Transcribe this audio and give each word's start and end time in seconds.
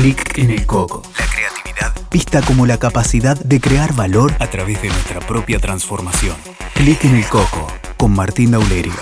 Clic 0.00 0.38
en 0.38 0.52
el 0.52 0.64
coco. 0.64 1.02
La 1.18 1.26
creatividad 1.26 1.92
vista 2.12 2.40
como 2.42 2.66
la 2.66 2.78
capacidad 2.78 3.36
de 3.36 3.60
crear 3.60 3.96
valor 3.96 4.32
a 4.38 4.46
través 4.48 4.80
de 4.80 4.90
nuestra 4.90 5.18
propia 5.18 5.58
transformación. 5.58 6.36
Clic 6.74 7.04
en 7.04 7.16
el 7.16 7.26
coco 7.26 7.66
con 7.96 8.12
Martín 8.12 8.52
Daulerio. 8.52 8.92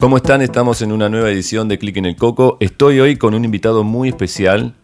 ¿Cómo 0.00 0.16
están? 0.16 0.42
Estamos 0.42 0.82
en 0.82 0.90
una 0.90 1.08
nueva 1.08 1.30
edición 1.30 1.68
de 1.68 1.78
Clic 1.78 1.96
en 1.96 2.06
el 2.06 2.16
Coco. 2.16 2.56
Estoy 2.58 2.98
hoy 2.98 3.16
con 3.18 3.34
un 3.34 3.44
invitado 3.44 3.84
muy 3.84 4.08
especial, 4.08 4.74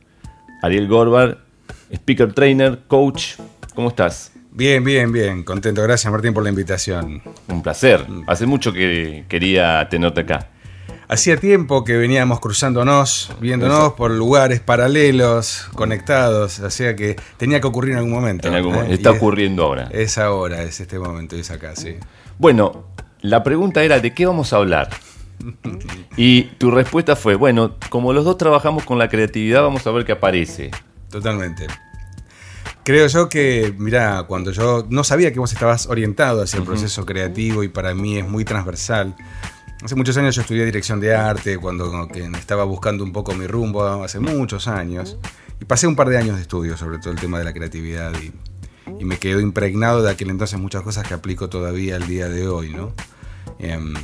Ariel 0.62 0.86
Gorbar, 0.86 1.38
speaker 1.90 2.32
trainer, 2.32 2.84
coach. 2.86 3.32
¿Cómo 3.74 3.88
estás? 3.88 4.30
Bien, 4.52 4.84
bien, 4.84 5.10
bien. 5.10 5.42
Contento. 5.42 5.82
Gracias, 5.82 6.12
Martín, 6.12 6.32
por 6.32 6.44
la 6.44 6.50
invitación. 6.50 7.20
Un 7.48 7.64
placer. 7.64 8.06
Hace 8.28 8.46
mucho 8.46 8.72
que 8.72 9.24
quería 9.28 9.88
tenerte 9.90 10.20
acá. 10.20 10.49
Hacía 11.12 11.36
tiempo 11.38 11.82
que 11.82 11.96
veníamos 11.96 12.38
cruzándonos, 12.38 13.32
viéndonos 13.40 13.94
por 13.94 14.12
lugares 14.12 14.60
paralelos, 14.60 15.66
conectados, 15.74 16.60
o 16.60 16.70
sea 16.70 16.94
que 16.94 17.16
tenía 17.36 17.60
que 17.60 17.66
ocurrir 17.66 17.92
en 17.92 17.98
algún 17.98 18.12
momento. 18.12 18.46
En 18.46 18.54
algún 18.54 18.76
¿eh? 18.76 18.86
Está 18.94 19.10
Y 19.10 19.12
es- 19.14 19.18
ocurriendo 19.18 19.64
ahora. 19.64 19.88
Es 19.90 20.18
ahora, 20.18 20.62
es 20.62 20.78
este 20.80 21.00
momento, 21.00 21.34
es 21.34 21.50
acá, 21.50 21.74
sí. 21.74 21.96
Bueno, 22.38 22.84
la 23.22 23.42
pregunta 23.42 23.82
era, 23.82 23.98
¿de 23.98 24.14
qué 24.14 24.24
vamos 24.26 24.52
a 24.52 24.56
hablar? 24.58 24.88
Y 26.16 26.42
tu 26.58 26.70
respuesta 26.70 27.16
fue, 27.16 27.34
bueno, 27.34 27.74
como 27.88 28.12
los 28.12 28.24
dos 28.24 28.36
trabajamos 28.38 28.84
con 28.84 28.98
la 28.98 29.08
creatividad, 29.08 29.62
vamos 29.62 29.84
a 29.86 29.90
ver 29.90 30.04
qué 30.04 30.12
aparece. 30.12 30.70
Totalmente. 31.10 31.66
Creo 32.84 33.06
yo 33.08 33.28
que, 33.28 33.74
mira, 33.78 34.24
cuando 34.28 34.50
yo 34.52 34.86
no 34.90 35.02
sabía 35.04 35.32
que 35.32 35.38
vos 35.38 35.52
estabas 35.52 35.86
orientado 35.86 36.42
hacia 36.42 36.58
el 36.58 36.64
proceso 36.64 37.04
creativo 37.06 37.62
y 37.64 37.68
para 37.68 37.94
mí 37.94 38.18
es 38.18 38.26
muy 38.28 38.44
transversal. 38.44 39.14
Hace 39.82 39.94
muchos 39.94 40.16
años 40.18 40.34
yo 40.34 40.42
estudié 40.42 40.66
dirección 40.66 41.00
de 41.00 41.14
arte, 41.14 41.56
cuando 41.56 42.06
que 42.08 42.22
estaba 42.38 42.64
buscando 42.64 43.02
un 43.02 43.12
poco 43.12 43.34
mi 43.34 43.46
rumbo, 43.46 44.04
hace 44.04 44.20
muchos 44.20 44.68
años. 44.68 45.16
Y 45.58 45.64
pasé 45.64 45.86
un 45.86 45.96
par 45.96 46.10
de 46.10 46.18
años 46.18 46.36
de 46.36 46.42
estudio 46.42 46.76
sobre 46.76 46.98
todo 46.98 47.12
el 47.12 47.18
tema 47.18 47.38
de 47.38 47.44
la 47.44 47.54
creatividad 47.54 48.12
y, 48.20 48.32
y 48.98 49.04
me 49.06 49.18
quedó 49.18 49.40
impregnado 49.40 50.02
de 50.02 50.10
aquel 50.10 50.28
entonces 50.28 50.58
muchas 50.60 50.82
cosas 50.82 51.06
que 51.06 51.14
aplico 51.14 51.48
todavía 51.48 51.96
al 51.96 52.06
día 52.06 52.28
de 52.28 52.46
hoy, 52.46 52.70
¿no? 52.74 52.92
Em, 53.58 53.94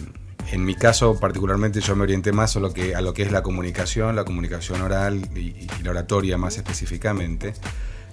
en 0.50 0.64
mi 0.64 0.74
caso, 0.74 1.18
particularmente, 1.20 1.80
yo 1.80 1.94
me 1.94 2.05
orienté 2.05 2.33
más 2.33 2.56
a 2.56 2.61
lo 2.61 2.72
que, 2.72 2.94
a 2.94 3.02
lo 3.02 3.12
que 3.12 3.22
es 3.22 3.33
la 3.33 3.42
comunicación, 3.42 4.16
la 4.16 4.24
comunicación 4.24 4.80
oral 4.80 5.28
y, 5.34 5.40
y 5.40 5.68
la 5.83 5.90
oratoria 5.90 6.38
más 6.38 6.56
específicamente. 6.56 7.52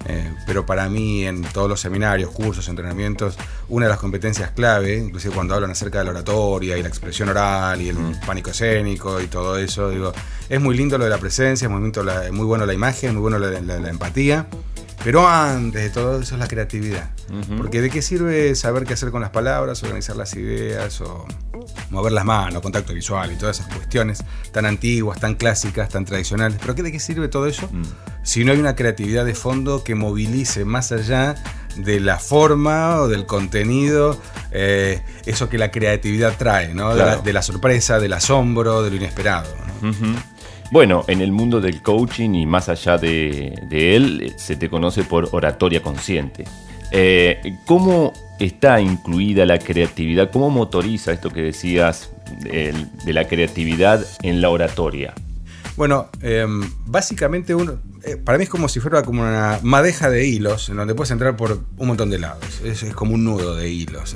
Eh, 0.06 0.34
pero 0.46 0.66
para 0.66 0.90
mí, 0.90 1.26
en 1.26 1.42
todos 1.44 1.70
los 1.70 1.80
seminarios, 1.80 2.30
cursos, 2.32 2.68
entrenamientos, 2.68 3.38
una 3.70 3.86
de 3.86 3.92
las 3.92 4.00
competencias 4.00 4.52
clave, 4.52 4.98
inclusive 4.98 5.34
cuando 5.34 5.56
hablan 5.56 5.72
acerca 5.72 6.00
de 6.00 6.06
la 6.06 6.12
oratoria 6.12 6.78
y 6.78 6.82
la 6.84 6.90
expresión 6.90 7.30
oral 7.30 7.82
y 7.82 7.90
el 7.90 7.98
pánico 8.26 8.50
escénico 8.52 9.22
y 9.22 9.28
todo 9.28 9.58
eso, 9.58 9.90
digo, 9.90 10.12
es 10.50 10.60
muy 10.60 10.76
lindo 10.76 10.98
lo 10.98 11.06
de 11.06 11.10
la 11.10 11.18
presencia, 11.20 11.66
es 11.68 11.72
muy, 11.72 11.82
lindo 11.82 12.04
la- 12.04 12.32
muy 12.32 12.46
bueno 12.46 12.66
la 12.66 12.74
imagen, 12.74 13.14
muy 13.14 13.22
bueno 13.22 13.40
la, 13.40 13.62
la- 13.62 13.80
la 13.80 13.90
empatía, 13.90 14.48
pero 15.06 15.28
antes 15.28 15.82
de 15.84 15.90
todo 15.90 16.20
eso 16.22 16.36
es 16.36 16.40
la 16.40 16.48
creatividad. 16.48 17.10
Porque 17.58 17.82
de 17.82 17.90
qué 17.90 18.02
sirve 18.02 18.54
saber 18.56 18.84
qué 18.84 18.94
hacer 18.94 19.10
con 19.12 19.22
las 19.22 19.30
palabras, 19.32 19.82
organizar 19.84 20.16
las 20.18 20.34
ideas 20.36 21.00
o 21.02 21.26
mover 21.90 22.12
las 22.12 22.26
manos, 22.26 22.62
contacto 22.62 22.94
visual 22.94 23.32
y 23.32 23.36
todas 23.36 23.60
esas 23.60 23.74
cuestiones 23.74 24.24
tan 24.52 24.66
antiguas, 24.66 25.20
tan 25.20 25.36
clásicas, 25.36 25.90
tan 25.90 26.06
tradicionales. 26.06 26.58
Pero 26.62 26.76
¿qué, 26.76 26.84
¿de 26.84 26.92
qué 26.92 27.00
sirve 27.00 27.28
todo 27.28 27.48
eso? 27.48 27.70
Si 28.24 28.44
no 28.46 28.52
hay 28.52 28.60
una 28.60 28.76
creatividad 28.76 29.26
de 29.26 29.36
fondo 29.36 29.84
que 29.84 29.96
movilice 29.96 30.64
más 30.66 30.92
allá 30.92 31.36
de 31.76 32.00
la 32.00 32.20
forma 32.20 32.98
o 33.02 33.08
del 33.08 33.26
contenido, 33.26 34.20
eh, 34.52 35.02
eso 35.26 35.50
que 35.50 35.58
la 35.58 35.72
creatividad 35.72 36.36
trae, 36.38 36.74
¿no? 36.74 36.92
De, 36.92 36.98
la, 37.00 37.04
Claro. 37.06 37.22
de 37.24 37.34
la 37.34 37.42
sorpresa, 37.42 38.00
del 38.00 38.14
asombro, 38.14 38.84
de 38.84 38.90
lo 38.92 38.96
inesperado. 38.96 39.50
Bueno, 40.72 41.04
en 41.08 41.22
el 41.22 41.32
mundo 41.32 41.62
del 41.62 41.82
coaching 41.82 42.34
y 42.34 42.46
más 42.46 42.68
allá 42.70 42.98
de, 42.98 43.54
de 43.70 43.96
él, 43.96 44.22
eh, 44.24 44.34
se 44.38 44.56
te 44.56 44.70
conoce 44.70 45.04
por 45.04 45.30
oratoria 45.32 45.82
consciente. 45.84 46.46
Eh, 46.94 47.58
¿Cómo 47.66 48.14
está 48.40 48.80
incluida 48.80 49.46
la 49.46 49.58
creatividad? 49.60 50.30
¿Cómo 50.32 50.50
motoriza 50.50 51.12
esto 51.12 51.30
que 51.32 51.42
decías 51.42 52.12
de 52.44 53.14
la 53.14 53.28
creatividad 53.28 54.06
en 54.22 54.42
la 54.42 54.50
oratoria? 54.50 55.14
Bueno, 55.76 56.10
eh, 56.22 56.46
básicamente 56.86 57.56
uno, 57.56 57.80
eh, 58.04 58.16
para 58.16 58.38
mí 58.38 58.44
es 58.44 58.50
como 58.50 58.70
si 58.70 58.80
fuera 58.80 59.02
como 59.02 59.24
una 59.24 59.60
madeja 59.64 60.08
de 60.12 60.28
hilos 60.28 60.70
en 60.70 60.76
donde 60.76 60.94
puedes 60.94 61.10
entrar 61.10 61.36
por 61.36 61.60
un 61.78 61.88
montón 61.88 62.12
de 62.12 62.20
lados. 62.20 62.62
Es, 62.64 62.84
es 62.84 62.94
como 62.94 63.16
un 63.16 63.24
nudo 63.26 63.56
de 63.56 63.70
hilos. 63.72 64.16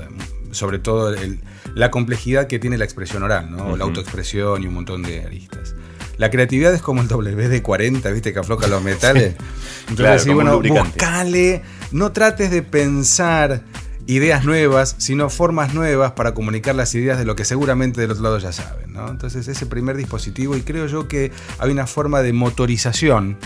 Sobre 0.51 0.77
todo 0.77 1.13
el- 1.16 1.39
la 1.73 1.89
complejidad 1.89 2.45
que 2.47 2.59
tiene 2.59 2.77
la 2.77 2.85
expresión 2.85 3.23
oral, 3.23 3.49
¿no? 3.51 3.75
la 3.75 3.83
autoexpresión 3.85 4.61
y 4.63 4.67
un 4.67 4.75
montón 4.75 5.01
de 5.01 5.21
aristas. 5.23 5.73
La 6.17 6.29
creatividad 6.31 6.73
es 6.73 6.81
como 6.81 7.01
el 7.01 7.07
WD-40, 7.07 8.11
¿viste? 8.13 8.33
Que 8.33 8.39
afloja 8.39 8.67
los 8.67 8.81
metales. 8.83 9.35
Entonces, 9.89 9.95
Claro, 9.95 10.19
sí, 10.19 10.29
bueno, 10.31 10.59
buscale, 10.59 11.61
no 11.91 12.11
trates 12.11 12.51
de 12.51 12.61
pensar 12.61 13.63
ideas 14.07 14.45
nuevas, 14.45 14.95
sino 14.97 15.29
formas 15.29 15.73
nuevas 15.73 16.13
para 16.13 16.33
comunicar 16.33 16.75
las 16.75 16.95
ideas 16.95 17.19
de 17.19 17.25
lo 17.25 17.35
que 17.35 17.45
seguramente 17.45 18.01
del 18.01 18.11
otro 18.11 18.23
lado 18.23 18.39
ya 18.39 18.51
saben. 18.51 18.93
¿no? 18.93 19.09
Entonces 19.09 19.47
ese 19.47 19.65
primer 19.65 19.97
dispositivo, 19.97 20.55
y 20.55 20.61
creo 20.61 20.87
yo 20.87 21.07
que 21.07 21.31
hay 21.59 21.71
una 21.71 21.87
forma 21.87 22.21
de 22.21 22.33
motorización, 22.33 23.37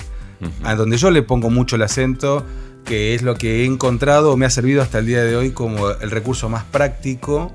a 0.63 0.75
donde 0.75 0.97
yo 0.97 1.11
le 1.11 1.21
pongo 1.21 1.49
mucho 1.49 1.75
el 1.75 1.83
acento, 1.83 2.45
que 2.85 3.13
es 3.13 3.21
lo 3.21 3.35
que 3.35 3.61
he 3.61 3.65
encontrado 3.65 4.31
o 4.31 4.37
me 4.37 4.45
ha 4.45 4.49
servido 4.49 4.81
hasta 4.81 4.99
el 4.99 5.05
día 5.05 5.23
de 5.23 5.35
hoy 5.35 5.51
como 5.51 5.91
el 5.91 6.09
recurso 6.09 6.49
más 6.49 6.63
práctico, 6.63 7.51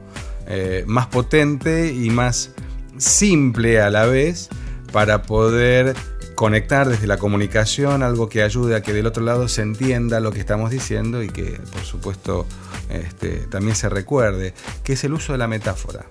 eh, 0.47 0.85
más 0.87 1.07
potente 1.07 1.93
y 1.93 2.11
más 2.11 2.53
simple 2.97 3.81
a 3.81 3.91
la 3.91 4.07
vez 4.07 4.49
para 4.93 5.23
poder 5.23 5.95
conectar 6.37 6.89
desde 6.89 7.07
la 7.07 7.17
comunicación 7.17 8.03
algo 8.03 8.29
que 8.29 8.43
ayude 8.43 8.77
a 8.77 8.83
que 8.83 8.93
del 8.93 9.07
otro 9.07 9.25
lado 9.25 9.49
se 9.49 9.63
entienda 9.63 10.21
lo 10.21 10.31
que 10.31 10.39
estamos 10.39 10.71
diciendo 10.71 11.23
y 11.23 11.29
que 11.29 11.59
por 11.73 11.83
supuesto 11.83 12.47
este, 12.91 13.39
también 13.51 13.75
se 13.75 13.89
recuerde, 13.89 14.55
que 14.85 14.93
es 14.93 15.03
el 15.03 15.15
uso 15.15 15.33
de 15.33 15.39
la 15.39 15.49
metáfora. 15.49 16.07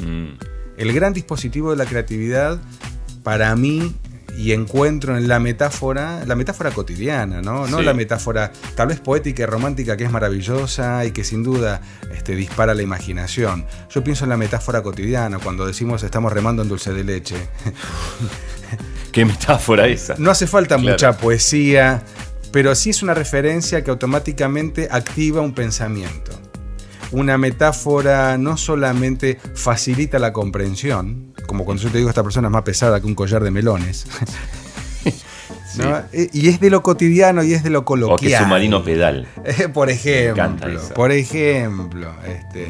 Mm, 0.00 0.38
El 0.78 0.92
gran 0.92 1.12
dispositivo 1.12 1.70
de 1.70 1.76
la 1.76 1.86
creatividad 1.86 2.58
para 3.22 3.54
mí 3.54 3.94
y 4.38 4.52
encuentro 4.52 5.18
en 5.18 5.26
la 5.26 5.40
metáfora, 5.40 6.24
la 6.24 6.36
metáfora 6.36 6.70
cotidiana, 6.70 7.42
¿no? 7.42 7.66
No 7.66 7.82
la 7.82 7.92
metáfora 7.92 8.52
tal 8.76 8.88
vez 8.88 9.00
poética 9.00 9.42
y 9.42 9.46
romántica 9.46 9.96
que 9.96 10.04
es 10.04 10.12
maravillosa 10.12 11.04
y 11.04 11.10
que 11.10 11.24
sin 11.24 11.42
duda 11.42 11.80
este, 12.14 12.36
dispara 12.36 12.72
la 12.72 12.82
imaginación. 12.82 13.66
Yo 13.90 14.04
pienso 14.04 14.24
en 14.24 14.30
la 14.30 14.36
metáfora 14.36 14.82
cotidiana, 14.82 15.40
cuando 15.40 15.66
decimos 15.66 16.04
estamos 16.04 16.32
remando 16.32 16.62
en 16.62 16.68
dulce 16.68 16.92
de 16.92 17.04
leche. 17.04 17.36
¿Qué 19.12 19.24
metáfora 19.24 19.86
esa? 19.86 20.14
No 20.18 20.30
hace 20.30 20.46
falta 20.46 20.76
Claro. 20.76 20.92
mucha 20.92 21.16
poesía, 21.16 22.02
pero 22.52 22.74
sí 22.74 22.90
es 22.90 23.02
una 23.02 23.14
referencia 23.14 23.82
que 23.84 23.90
automáticamente 23.90 24.88
activa 24.90 25.40
un 25.40 25.54
pensamiento. 25.54 26.32
Una 27.10 27.38
metáfora 27.38 28.36
no 28.36 28.56
solamente 28.58 29.38
facilita 29.54 30.18
la 30.18 30.32
comprensión, 30.32 31.32
como 31.46 31.64
cuando 31.64 31.82
yo 31.82 31.90
te 31.90 31.98
digo 31.98 32.10
esta 32.10 32.22
persona 32.22 32.48
es 32.48 32.52
más 32.52 32.62
pesada 32.62 33.00
que 33.00 33.06
un 33.06 33.14
collar 33.14 33.42
de 33.42 33.50
melones. 33.50 34.06
¿no? 35.78 36.02
Y 36.12 36.48
es 36.48 36.60
de 36.60 36.70
lo 36.70 36.82
cotidiano 36.82 37.42
y 37.42 37.54
es 37.54 37.62
de 37.62 37.70
lo 37.70 37.80
O 37.80 37.84
coloquial. 37.84 38.30
que 38.32 38.38
submarino 38.38 38.82
pedal. 38.84 39.26
Por 39.72 39.90
ejemplo, 39.90 40.80
por 40.94 41.12
ejemplo, 41.12 42.12
este, 42.26 42.68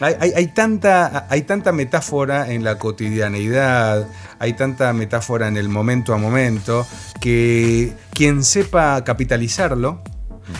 hay, 0.00 0.14
hay- 0.20 0.32
hay 0.36 0.46
tanta, 0.48 1.26
hay 1.30 1.42
tanta 1.42 1.72
metáfora 1.72 2.50
en 2.52 2.64
la 2.64 2.78
cotidianeidad, 2.78 4.06
hay 4.38 4.52
tanta 4.54 4.92
metáfora 4.92 5.48
en 5.48 5.56
el 5.56 5.68
momento 5.68 6.14
a 6.14 6.18
momento, 6.18 6.86
que 7.20 7.92
quien 8.12 8.42
sepa 8.44 9.02
capitalizarlo 9.04 10.02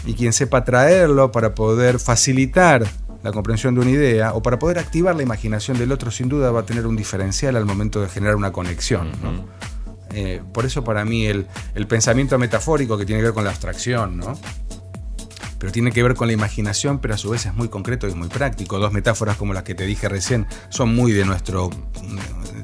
y 0.07 0.15
quien 0.15 0.33
sepa 0.33 0.65
traerlo 0.65 1.33
para 1.33 1.55
poder 1.55 1.99
facilitar 1.99 2.85
la 3.23 3.33
comprensión 3.33 3.75
de 3.75 3.81
una 3.83 3.91
idea 3.91 4.33
o 4.35 4.43
para 4.43 4.59
poder 4.59 4.79
activar 4.79 5.15
la 5.15 5.23
imaginación 5.23 5.79
del 5.79 5.93
otro, 5.93 6.11
sin 6.11 6.29
duda 6.29 6.51
va 6.53 6.61
a 6.61 6.67
tener 6.67 6.87
un 6.87 6.97
diferencial 6.97 7.57
al 7.57 7.67
momento 7.67 8.01
de 8.01 8.09
generar 8.09 8.37
una 8.37 8.53
conexión. 8.53 9.11
¿no? 9.23 9.45
Eh, 10.13 10.41
por 10.53 10.65
eso 10.65 10.83
para 10.85 11.05
mí 11.05 11.27
el, 11.27 11.47
el 11.75 11.87
pensamiento 11.87 12.39
metafórico 12.39 12.97
que 12.99 13.05
tiene 13.07 13.21
que 13.21 13.27
ver 13.27 13.35
con 13.35 13.45
la 13.45 13.51
abstracción, 13.51 14.17
¿no? 14.17 14.39
Pero 15.61 15.71
tiene 15.71 15.93
que 15.93 16.03
ver 16.03 16.15
con 16.15 16.27
la 16.27 16.33
imaginación, 16.33 17.01
pero 17.01 17.15
a 17.15 17.19
su 17.19 17.29
vez 17.29 17.45
es 17.45 17.55
muy 17.55 17.69
concreto 17.69 18.09
y 18.09 18.15
muy 18.15 18.29
práctico. 18.29 18.79
Dos 18.79 18.93
metáforas 18.93 19.37
como 19.37 19.53
las 19.53 19.63
que 19.63 19.75
te 19.75 19.85
dije 19.85 20.09
recién 20.09 20.47
son 20.71 20.95
muy 20.97 21.13
de 21.13 21.27
nuestro... 21.27 21.71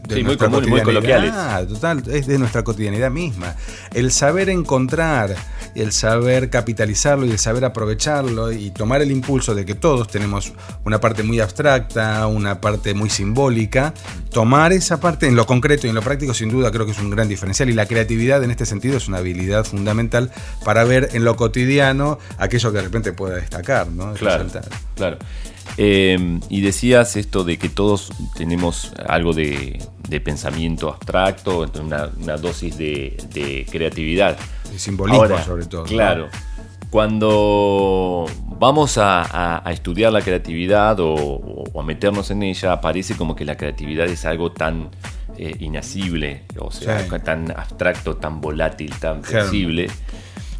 De 0.08 0.14
Sí, 0.16 0.24
muy 0.24 0.36
común 0.38 0.64
coloquiales. 0.82 1.32
Ah, 1.34 1.62
total, 1.68 2.02
es 2.10 2.26
de 2.26 2.38
nuestra 2.38 2.64
cotidianidad 2.64 3.10
misma. 3.10 3.54
El 3.92 4.12
saber 4.12 4.48
encontrar 4.48 5.36
el 5.76 5.92
saber 5.92 6.50
capitalizarlo 6.50 7.26
y 7.26 7.30
el 7.30 7.38
saber 7.38 7.64
aprovecharlo 7.64 8.52
y 8.52 8.70
tomar 8.70 9.02
el 9.02 9.10
impulso 9.10 9.54
de 9.54 9.64
que 9.64 9.74
todos 9.74 10.08
tenemos 10.08 10.52
una 10.84 11.00
parte 11.00 11.22
muy 11.22 11.40
abstracta, 11.40 12.26
una 12.26 12.60
parte 12.60 12.94
muy 12.94 13.10
simbólica, 13.10 13.94
tomar 14.30 14.72
esa 14.72 15.00
parte 15.00 15.26
en 15.26 15.36
lo 15.36 15.46
concreto 15.46 15.86
y 15.86 15.90
en 15.90 15.94
lo 15.94 16.02
práctico 16.02 16.34
sin 16.34 16.50
duda 16.50 16.70
creo 16.70 16.86
que 16.86 16.92
es 16.92 16.98
un 16.98 17.10
gran 17.10 17.28
diferencial 17.28 17.68
y 17.68 17.72
la 17.72 17.86
creatividad 17.86 18.42
en 18.42 18.50
este 18.50 18.66
sentido 18.66 18.96
es 18.96 19.08
una 19.08 19.18
habilidad 19.18 19.64
fundamental 19.64 20.30
para 20.64 20.84
ver 20.84 21.10
en 21.12 21.24
lo 21.24 21.36
cotidiano 21.36 22.18
aquello 22.38 22.72
que 22.72 22.78
de 22.78 22.84
repente 22.84 23.12
pueda 23.12 23.36
destacar, 23.36 23.88
¿no? 23.88 24.14
Claro, 24.14 24.46
claro. 24.94 25.18
Eh, 25.78 26.38
y 26.48 26.60
decías 26.62 27.16
esto 27.16 27.44
de 27.44 27.58
que 27.58 27.68
todos 27.68 28.10
tenemos 28.34 28.92
algo 29.06 29.34
de, 29.34 29.78
pensamiento 30.24 30.88
abstracto, 30.88 31.70
una, 31.80 32.36
dosis 32.36 32.78
de, 32.78 33.66
creatividad. 33.70 34.38
De 34.76 34.80
simbolismo 34.80 35.38
sobre 35.42 35.64
todo. 35.64 35.84
Claro. 35.84 36.28
Cuando 36.90 38.26
vamos 38.58 38.98
a, 38.98 39.62
estudiar 39.70 40.12
la 40.12 40.20
creatividad 40.20 40.98
o, 41.00 41.64
a 41.78 41.82
meternos 41.82 42.30
en 42.30 42.42
ella, 42.42 42.78
parece 42.82 43.16
como 43.16 43.34
que 43.34 43.46
la 43.46 43.56
creatividad 43.56 44.06
es 44.06 44.26
algo 44.26 44.52
tan 44.52 44.90
eh, 45.38 45.56
inacible, 45.60 46.44
o 46.58 46.70
sea, 46.70 47.06
tan 47.22 47.50
abstracto, 47.52 48.16
tan 48.16 48.42
volátil, 48.42 48.94
tan 48.98 49.24
flexible. 49.24 49.88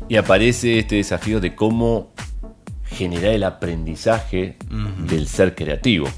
Y 0.09 0.17
aparece 0.17 0.79
este 0.79 0.97
desafío 0.97 1.41
de 1.41 1.55
cómo 1.55 2.15
generar 2.87 3.35
el 3.35 3.45
aprendizaje 3.45 4.57
del 5.11 5.29
ser 5.29 5.55
creativo. 5.55 6.09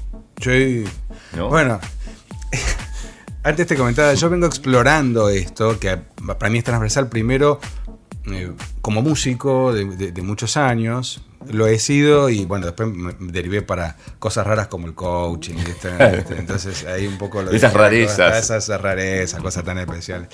Sí. 0.41 0.85
Bueno, 1.37 1.81
antes 3.43 3.67
te 3.67 3.75
comentaba, 3.75 4.13
yo 4.13 4.29
vengo 4.29 4.45
explorando 4.45 5.27
esto, 5.27 5.77
que 5.77 5.97
para 6.25 6.49
mí 6.49 6.59
es 6.59 6.63
transversal 6.63 7.09
primero 7.09 7.59
eh, 8.33 8.51
como 8.81 9.01
músico 9.01 9.73
de, 9.73 10.21
muchos 10.21 10.57
años, 10.57 11.21
lo 11.49 11.67
he 11.67 11.79
sido 11.79 12.29
y 12.29 12.45
bueno, 12.45 12.65
después 12.65 12.89
me 12.89 13.13
derivé 13.19 13.61
para 13.61 13.95
cosas 14.19 14.45
raras 14.45 14.67
como 14.67 14.87
el 14.87 14.93
coaching. 14.93 15.55
Entonces 16.37 16.85
ahí 16.85 17.07
un 17.07 17.17
poco 17.17 17.41
lo 17.41 17.51
Esas 17.51 17.73
rarezas. 17.73 18.49
Esas 18.49 18.81
rarezas, 18.81 19.41
cosas 19.41 19.63
tan 19.63 19.77
especiales. 19.77 20.29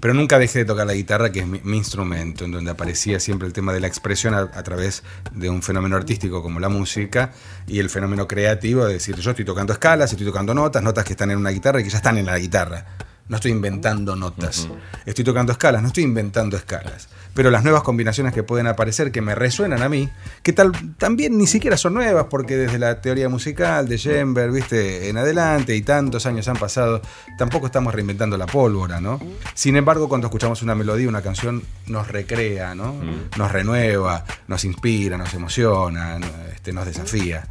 Pero 0.00 0.14
nunca 0.14 0.38
dejé 0.38 0.60
de 0.60 0.64
tocar 0.64 0.86
la 0.86 0.92
guitarra, 0.92 1.32
que 1.32 1.40
es 1.40 1.46
mi, 1.46 1.76
instrumento, 1.76 2.44
en 2.44 2.52
donde 2.52 2.70
aparecía 2.70 3.18
siempre 3.18 3.48
el 3.48 3.52
tema 3.52 3.72
de 3.72 3.80
la 3.80 3.88
expresión 3.88 4.34
a, 4.34 4.62
través 4.62 5.02
de 5.32 5.50
un 5.50 5.62
fenómeno 5.62 5.96
artístico 5.96 6.40
como 6.40 6.60
la 6.60 6.68
música 6.68 7.32
y 7.66 7.80
el 7.80 7.90
fenómeno 7.90 8.28
creativo 8.28 8.84
de 8.84 8.94
decir, 8.94 9.16
yo 9.16 9.30
estoy 9.30 9.44
tocando 9.44 9.72
escalas, 9.72 10.12
estoy 10.12 10.26
tocando 10.26 10.54
notas, 10.54 10.82
notas 10.82 11.04
que 11.04 11.14
están 11.14 11.30
en 11.32 11.38
una 11.38 11.50
guitarra 11.50 11.80
y 11.80 11.84
que 11.84 11.90
ya 11.90 11.96
están 11.96 12.16
en 12.18 12.26
la 12.26 12.38
guitarra. 12.38 12.86
No 13.28 13.36
estoy 13.36 13.50
inventando 13.52 14.16
notas. 14.16 14.68
Estoy 15.04 15.24
tocando 15.24 15.52
escalas, 15.52 15.82
no 15.82 15.88
estoy 15.88 16.04
inventando 16.04 16.56
escalas 16.56 17.08
pero 17.38 17.52
las 17.52 17.62
nuevas 17.62 17.84
combinaciones 17.84 18.34
que 18.34 18.42
pueden 18.42 18.66
aparecer, 18.66 19.12
que 19.12 19.20
me 19.20 19.32
resuenan 19.36 19.80
a 19.84 19.88
mí, 19.88 20.08
que 20.42 20.52
tal, 20.52 20.72
también 20.96 21.38
ni 21.38 21.46
siquiera 21.46 21.76
son 21.76 21.94
nuevas, 21.94 22.26
porque 22.28 22.56
desde 22.56 22.80
la 22.80 23.00
teoría 23.00 23.28
musical 23.28 23.86
de 23.86 23.96
Schoenberg, 23.96 24.50
viste, 24.50 25.08
en 25.08 25.18
adelante, 25.18 25.76
y 25.76 25.82
tantos 25.82 26.26
años 26.26 26.48
han 26.48 26.56
pasado, 26.56 27.00
tampoco 27.38 27.66
estamos 27.66 27.94
reinventando 27.94 28.36
la 28.36 28.46
pólvora, 28.46 29.00
¿no? 29.00 29.20
Sin 29.54 29.76
embargo, 29.76 30.08
cuando 30.08 30.26
escuchamos 30.26 30.62
una 30.62 30.74
melodía, 30.74 31.08
una 31.08 31.22
canción, 31.22 31.62
nos 31.86 32.08
recrea, 32.08 32.74
¿no? 32.74 32.96
Nos 33.36 33.52
renueva, 33.52 34.24
nos 34.48 34.64
inspira, 34.64 35.16
nos 35.16 35.32
emociona, 35.32 36.18
este, 36.52 36.72
nos 36.72 36.86
desafía. 36.86 37.46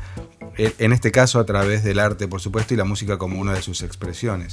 En 0.57 0.91
este 0.91 1.13
caso, 1.13 1.39
a 1.39 1.45
través 1.45 1.85
del 1.85 1.99
arte, 1.99 2.27
por 2.27 2.41
supuesto, 2.41 2.73
y 2.73 2.77
la 2.77 2.83
música 2.83 3.17
como 3.17 3.39
una 3.39 3.53
de 3.53 3.61
sus 3.61 3.83
expresiones. 3.83 4.51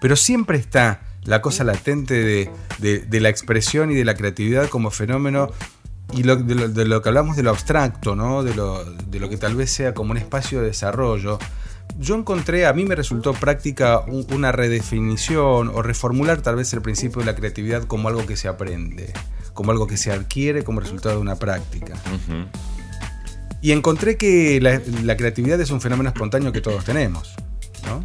Pero 0.00 0.16
siempre 0.16 0.58
está 0.58 1.00
la 1.24 1.42
cosa 1.42 1.64
latente 1.64 2.48
de, 2.80 3.20
la 3.20 3.28
expresión 3.28 3.90
y 3.90 3.94
de 3.94 4.04
la 4.04 4.14
creatividad 4.14 4.68
como 4.68 4.90
fenómeno 4.90 5.50
y 6.14 6.22
de, 6.22 6.84
lo, 6.86 7.02
que 7.02 7.08
hablamos 7.08 7.36
de 7.36 7.42
lo 7.42 7.50
abstracto, 7.50 8.16
¿no? 8.16 8.42
de, 8.42 8.54
lo, 8.54 8.84
de 8.84 9.20
lo 9.20 9.28
que 9.28 9.36
tal 9.36 9.54
vez 9.54 9.70
sea 9.70 9.92
como 9.92 10.12
un 10.12 10.16
espacio 10.16 10.60
de 10.60 10.68
desarrollo. 10.68 11.38
Yo 11.98 12.14
encontré, 12.14 12.66
a 12.66 12.72
mí 12.72 12.84
me 12.84 12.94
resultó 12.94 13.34
práctica 13.34 14.00
una 14.30 14.52
redefinición 14.52 15.68
o 15.68 15.82
reformular 15.82 16.40
tal 16.40 16.56
vez 16.56 16.72
el 16.72 16.80
principio 16.80 17.20
de 17.20 17.26
la 17.26 17.34
creatividad 17.34 17.84
como 17.84 18.08
algo 18.08 18.24
que 18.24 18.36
se 18.36 18.48
aprende, 18.48 19.12
como 19.52 19.72
algo 19.72 19.86
que 19.86 19.96
se 19.96 20.12
adquiere 20.12 20.64
como 20.64 20.80
resultado 20.80 21.16
de 21.16 21.20
una 21.20 21.36
práctica. 21.36 21.94
Y 23.60 23.72
encontré 23.72 24.16
que 24.16 24.60
la, 24.60 24.80
la, 25.02 25.16
creatividad 25.16 25.60
es 25.60 25.70
un 25.70 25.80
fenómeno 25.80 26.08
espontáneo 26.08 26.52
que 26.52 26.60
todos 26.60 26.84
tenemos. 26.84 27.34
¿no? 27.84 28.04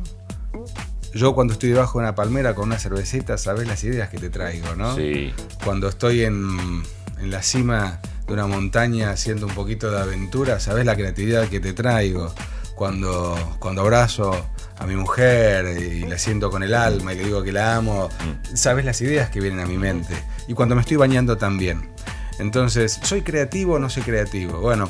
Yo 1.13 1.36
cuando 1.36 1.54
estoy 1.54 1.69
debajo 1.69 2.00
de 2.00 2.06
una 2.06 2.15
palmera 2.15 2.56
con 2.56 2.65
una 2.65 2.80
cervecita, 2.80 3.38
sabes 3.38 3.68
las 3.68 3.83
ideas 3.83 4.10
que 4.10 4.18
te 4.18 4.30
traigo, 4.30 4.75
¿no? 4.75 4.95
Sí. 4.95 5.33
Cuando 5.63 5.88
estoy 5.88 6.24
en, 6.24 6.83
la 7.21 7.42
cima 7.42 8.01
de 8.27 8.33
una 8.33 8.48
montaña 8.48 9.12
haciendo 9.12 9.45
un 9.45 9.54
poquito 9.54 9.92
de 9.92 10.00
aventura, 10.00 10.60
sabes 10.60 10.86
la 10.86 10.95
creatividad 10.95 11.48
que 11.48 11.60
te 11.60 11.74
traigo. 11.74 12.33
Cuando, 12.75 13.38
cuando 13.60 13.81
abrazo 13.81 14.33
a 14.80 14.88
mi 14.88 14.95
mujer 14.95 15.77
y 15.80 16.07
la 16.07 16.18
siento 16.18 16.50
con 16.50 16.63
el 16.63 16.74
alma 16.74 17.13
y 17.13 17.18
le 17.18 17.25
digo 17.25 17.44
que 17.44 17.51
la 17.51 17.75
amo, 17.75 18.10
mm. 18.10 18.56
sabes 18.56 18.83
las 18.83 19.00
ideas 19.01 19.30
que 19.30 19.39
vienen 19.39 19.60
a 19.60 19.68
mi 19.68 19.77
mente. 19.77 20.15
Y 20.48 20.56
cuando 20.56 20.74
me 20.74 20.81
estoy 20.81 20.98
bañando 20.98 21.38
también. 21.38 21.92
Entonces, 22.39 23.00
¿soy 23.04 23.21
creativo 23.21 23.75
o 23.75 23.80
no 23.80 23.92
soy 23.92 24.01
creativo? 24.01 24.60
Bueno, 24.60 24.89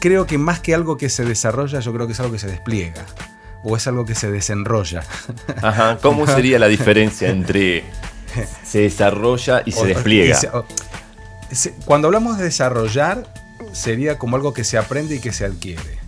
creo 0.00 0.26
que 0.26 0.36
más 0.36 0.60
que 0.60 0.74
algo 0.74 0.98
que 0.98 1.08
se 1.08 1.24
desarrolla, 1.24 1.80
yo 1.80 1.94
creo 1.94 2.06
que 2.06 2.12
es 2.12 2.20
algo 2.20 2.32
que 2.32 2.38
se 2.38 2.48
despliega 2.48 3.06
o 3.64 3.76
es 3.76 3.86
algo 3.86 4.04
que 4.04 4.14
se 4.14 4.30
desenrolla. 4.30 5.02
Ajá, 5.62 5.98
¿cómo 6.00 6.26
sería 6.34 6.58
la 6.58 6.68
diferencia 6.68 7.28
entre 7.28 7.84
se 8.64 8.80
desarrolla 8.80 9.62
y 9.64 9.72
se 9.72 9.86
despliega? 9.86 10.38
cuando 11.86 12.08
hablamos 12.08 12.36
de 12.36 12.44
desarrollar, 12.44 13.32
sería 13.72 14.18
como 14.18 14.36
algo 14.36 14.52
que 14.52 14.64
se 14.64 14.76
aprende 14.76 15.16
y 15.16 15.20
que 15.20 15.32
se 15.32 15.46
adquiere. 15.46 15.98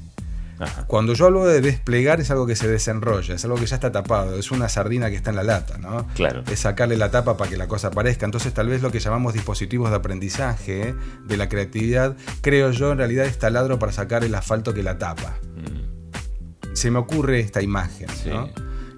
Cuando 0.87 1.14
yo 1.14 1.26
hablo 1.26 1.47
de 1.47 1.61
desplegar 1.61 2.20
es 2.20 2.31
algo 2.31 2.47
que 2.47 2.55
se 2.55 2.69
desenrolla, 2.69 3.35
es 3.35 3.44
algo 3.44 3.56
que 3.56 3.67
ya 3.67 3.76
está 3.76 3.93
tapado, 3.93 4.38
es 4.38 4.50
una 4.50 4.69
sardina 4.69 5.08
que 5.08 5.17
está 5.17 5.31
en 5.31 5.37
la 5.37 5.43
lata, 5.43 5.79
¿no? 5.79 6.06
Claro. 6.14 6.43
Es 6.50 6.61
sacarle 6.61 6.97
la 6.97 7.11
tapa 7.11 7.37
para 7.37 7.50
que 7.50 7.56
la 7.56 7.67
cosa 7.67 7.88
aparezca. 7.88 8.26
Entonces 8.26 8.52
tal 8.52 8.69
vez 8.69 8.82
lo 8.82 8.91
que 8.91 9.00
llamamos 9.00 9.32
dispositivos 9.32 9.91
de 9.91 9.97
aprendizaje 9.97 10.94
de 11.25 11.37
la 11.37 11.49
creatividad, 11.49 12.14
creo 12.43 12.73
yo 12.73 12.93
en 12.93 12.99
realidad 12.99 13.25
es 13.25 13.38
taladro 13.38 13.79
para 13.79 13.93
sacar 13.93 14.23
el 14.23 14.35
asfalto 14.35 14.75
que 14.75 14.82
la 14.82 14.99
tapa. 14.99 15.37
Se 16.81 16.91
me 16.91 16.99
ocurre 16.99 17.41
esta 17.41 17.61
imagen. 17.61 18.06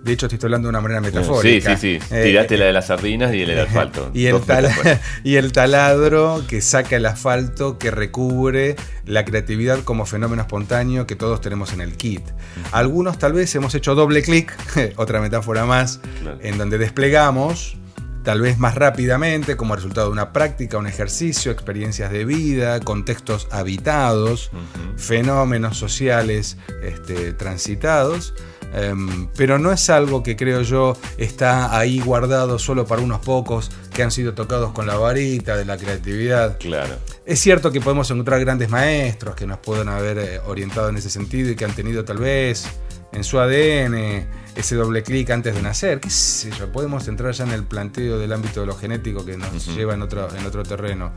De 0.04 0.12
hecho, 0.12 0.26
estoy 0.26 0.38
hablando 0.46 0.66
de 0.66 0.70
una 0.70 0.80
manera 0.80 1.00
metafórica. 1.00 1.76
Sí, 1.76 1.98
sí, 1.98 1.98
sí. 2.08 2.14
Eh, 2.14 2.22
Tiraste 2.26 2.56
la 2.56 2.66
de 2.66 2.72
las 2.72 2.86
sardinas 2.86 3.34
y 3.34 3.42
el, 3.42 3.58
asfalto. 3.58 4.08
y, 4.14 4.26
el 4.26 4.36
y 5.24 5.34
el 5.34 5.50
taladro 5.50 6.44
que 6.46 6.60
saca 6.60 6.94
el 6.94 7.06
asfalto, 7.06 7.78
que 7.78 7.90
recubre 7.90 8.76
la 9.04 9.24
creatividad 9.24 9.80
como 9.82 10.06
fenómeno 10.06 10.42
espontáneo 10.42 11.08
que 11.08 11.16
todos 11.16 11.40
tenemos 11.40 11.72
en 11.72 11.80
el 11.80 11.96
kit. 11.96 12.22
Algunos 12.70 13.18
tal 13.18 13.32
vez 13.32 13.52
hemos 13.56 13.74
hecho 13.74 13.96
doble 13.96 14.22
clic, 14.22 14.56
otra 14.94 15.20
metáfora 15.20 15.64
más, 15.64 16.00
en 16.40 16.58
donde 16.58 16.78
desplegamos 16.78 17.78
tal 18.22 18.40
vez 18.40 18.58
más 18.58 18.74
rápidamente 18.74 19.56
como 19.56 19.74
resultado 19.74 20.08
de 20.08 20.12
una 20.12 20.32
práctica, 20.32 20.78
un 20.78 20.86
ejercicio, 20.86 21.52
experiencias 21.52 22.10
de 22.12 22.24
vida, 22.24 22.80
contextos 22.80 23.48
habitados, 23.50 24.50
fenómenos 24.96 25.76
sociales 25.76 26.56
este, 26.82 27.32
transitados. 27.32 28.34
Em, 28.74 29.28
pero 29.36 29.58
no 29.58 29.70
es 29.70 29.90
algo 29.90 30.22
que 30.22 30.34
creo 30.34 30.62
yo 30.62 30.96
está 31.18 31.76
ahí 31.76 32.00
guardado 32.00 32.58
solo 32.58 32.86
para 32.86 33.02
unos 33.02 33.20
pocos 33.20 33.70
que 33.92 34.02
han 34.02 34.10
sido 34.10 34.32
tocados 34.32 34.72
con 34.72 34.86
la 34.86 34.96
varita 34.96 35.56
de 35.56 35.66
la 35.66 35.76
creatividad. 35.76 36.56
Claro. 36.58 36.96
Es 37.26 37.38
cierto 37.38 37.70
que 37.70 37.82
podemos 37.82 38.10
encontrar 38.10 38.40
grandes 38.40 38.70
maestros 38.70 39.34
que 39.34 39.46
nos 39.46 39.58
pueden 39.58 39.88
haber 39.88 40.18
eh, 40.18 40.40
orientado 40.46 40.88
en 40.88 40.96
ese 40.96 41.10
sentido 41.10 41.50
y 41.50 41.54
que 41.54 41.66
han 41.66 41.74
tenido 41.74 42.04
tal 42.04 42.18
vez 42.18 42.66
en 43.12 43.24
su 43.24 43.38
ADN 43.38 44.26
ese 44.56 44.74
doble 44.76 45.02
clic 45.02 45.30
antes 45.30 45.54
de 45.54 45.62
nacer, 45.62 46.00
qué 46.00 46.10
sé 46.10 46.50
yo, 46.50 46.70
podemos 46.70 47.08
entrar 47.08 47.32
ya 47.32 47.44
en 47.44 47.52
el 47.52 47.64
planteo 47.64 48.18
del 48.18 48.32
ámbito 48.32 48.60
de 48.60 48.66
lo 48.66 48.74
genético 48.74 49.24
que 49.24 49.36
nos 49.36 49.66
lleva 49.74 49.94
en 49.94 50.02
otro, 50.02 50.28
en 50.34 50.44
otro 50.44 50.62
terreno. 50.62 51.12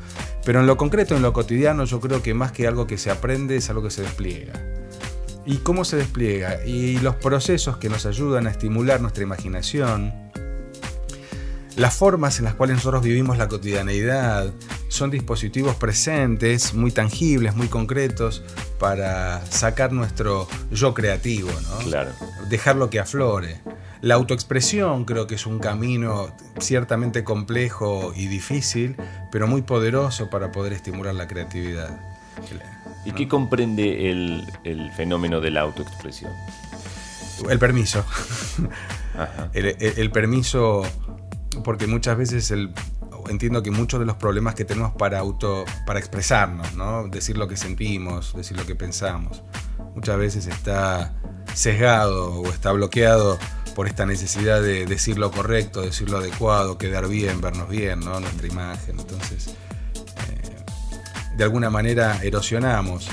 Pero 0.45 0.61
en 0.61 0.67
lo 0.67 0.77
concreto, 0.77 1.15
en 1.15 1.21
lo 1.21 1.33
cotidiano, 1.33 1.83
yo 1.85 1.99
creo 1.99 2.21
que 2.21 2.33
más 2.33 2.51
que 2.51 2.67
algo 2.67 2.87
que 2.87 2.97
se 2.97 3.11
aprende 3.11 3.57
es 3.57 3.69
algo 3.69 3.83
que 3.83 3.91
se 3.91 4.03
despliega. 4.03 4.53
¿Y 5.45 5.57
cómo 5.57 5.85
se 5.85 5.97
despliega? 5.97 6.65
Y 6.65 6.97
los 6.99 7.15
procesos 7.15 7.77
que 7.77 7.89
nos 7.89 8.05
ayudan 8.05 8.47
a 8.47 8.51
estimular 8.51 9.01
nuestra 9.01 9.23
imaginación, 9.23 10.13
las 11.75 11.95
formas 11.95 12.39
en 12.39 12.45
las 12.45 12.55
cuales 12.55 12.77
nosotros 12.77 13.03
vivimos 13.03 13.37
la 13.37 13.47
cotidianeidad, 13.47 14.53
son 14.87 15.11
dispositivos 15.11 15.75
presentes, 15.75 16.73
muy 16.73 16.91
tangibles, 16.91 17.55
muy 17.55 17.67
concretos, 17.67 18.43
para 18.79 19.45
sacar 19.45 19.91
nuestro 19.91 20.47
yo 20.71 20.93
creativo, 20.93 21.49
¿no? 21.49 21.77
Claro. 21.79 22.11
Dejarlo 22.49 22.89
que 22.89 22.99
aflore. 22.99 23.61
La 24.01 24.15
autoexpresión 24.15 25.05
creo 25.05 25.27
que 25.27 25.35
es 25.35 25.45
un 25.45 25.59
camino 25.59 26.33
ciertamente 26.59 27.23
complejo 27.23 28.13
y 28.15 28.27
difícil, 28.27 28.95
pero 29.31 29.47
muy 29.47 29.61
poderoso 29.61 30.29
para 30.29 30.51
poder 30.51 30.73
estimular 30.73 31.15
la 31.15 31.27
creatividad. 31.27 31.99
¿Y 33.03 33.11
qué 33.11 33.27
comprende 33.27 34.11
el, 34.11 34.91
fenómeno 34.95 35.41
de 35.41 35.51
la 35.51 35.61
autoexpresión? 35.61 36.31
El 37.49 37.59
permiso. 37.59 38.05
el 39.53 40.11
permiso, 40.11 40.83
porque 41.63 41.87
muchas 41.87 42.17
veces 42.17 42.51
el, 42.51 42.71
entiendo 43.29 43.63
que 43.63 43.71
muchos 43.71 43.99
de 43.99 44.05
los 44.05 44.15
problemas 44.15 44.55
que 44.55 44.65
tenemos 44.65 44.93
para 44.93 45.19
auto, 45.19 45.65
para 45.85 45.99
expresarnos, 45.99 46.73
¿no? 46.73 47.07
Decir 47.07 47.37
lo 47.37 47.47
que 47.47 47.57
sentimos, 47.57 48.33
decir 48.35 48.57
lo 48.57 48.65
que 48.65 48.75
pensamos, 48.75 49.43
muchas 49.95 50.17
veces 50.17 50.47
está 50.47 51.13
sesgado 51.53 52.33
o 52.35 52.49
está 52.49 52.71
bloqueado 52.71 53.37
por 53.75 53.87
esta 53.87 54.05
necesidad 54.05 54.61
de 54.61 54.85
decir 54.85 55.17
lo 55.17 55.31
correcto, 55.31 55.81
decir 55.81 56.09
lo 56.09 56.17
adecuado, 56.17 56.77
quedar 56.77 57.07
bien, 57.07 57.41
vernos 57.41 57.69
bien, 57.69 57.99
¿no? 57.99 58.19
Nuestra 58.19 58.47
imagen. 58.47 58.99
Entonces, 58.99 59.47
eh, 59.47 60.55
de 61.35 61.43
alguna 61.43 61.69
manera 61.69 62.19
erosionamos 62.23 63.09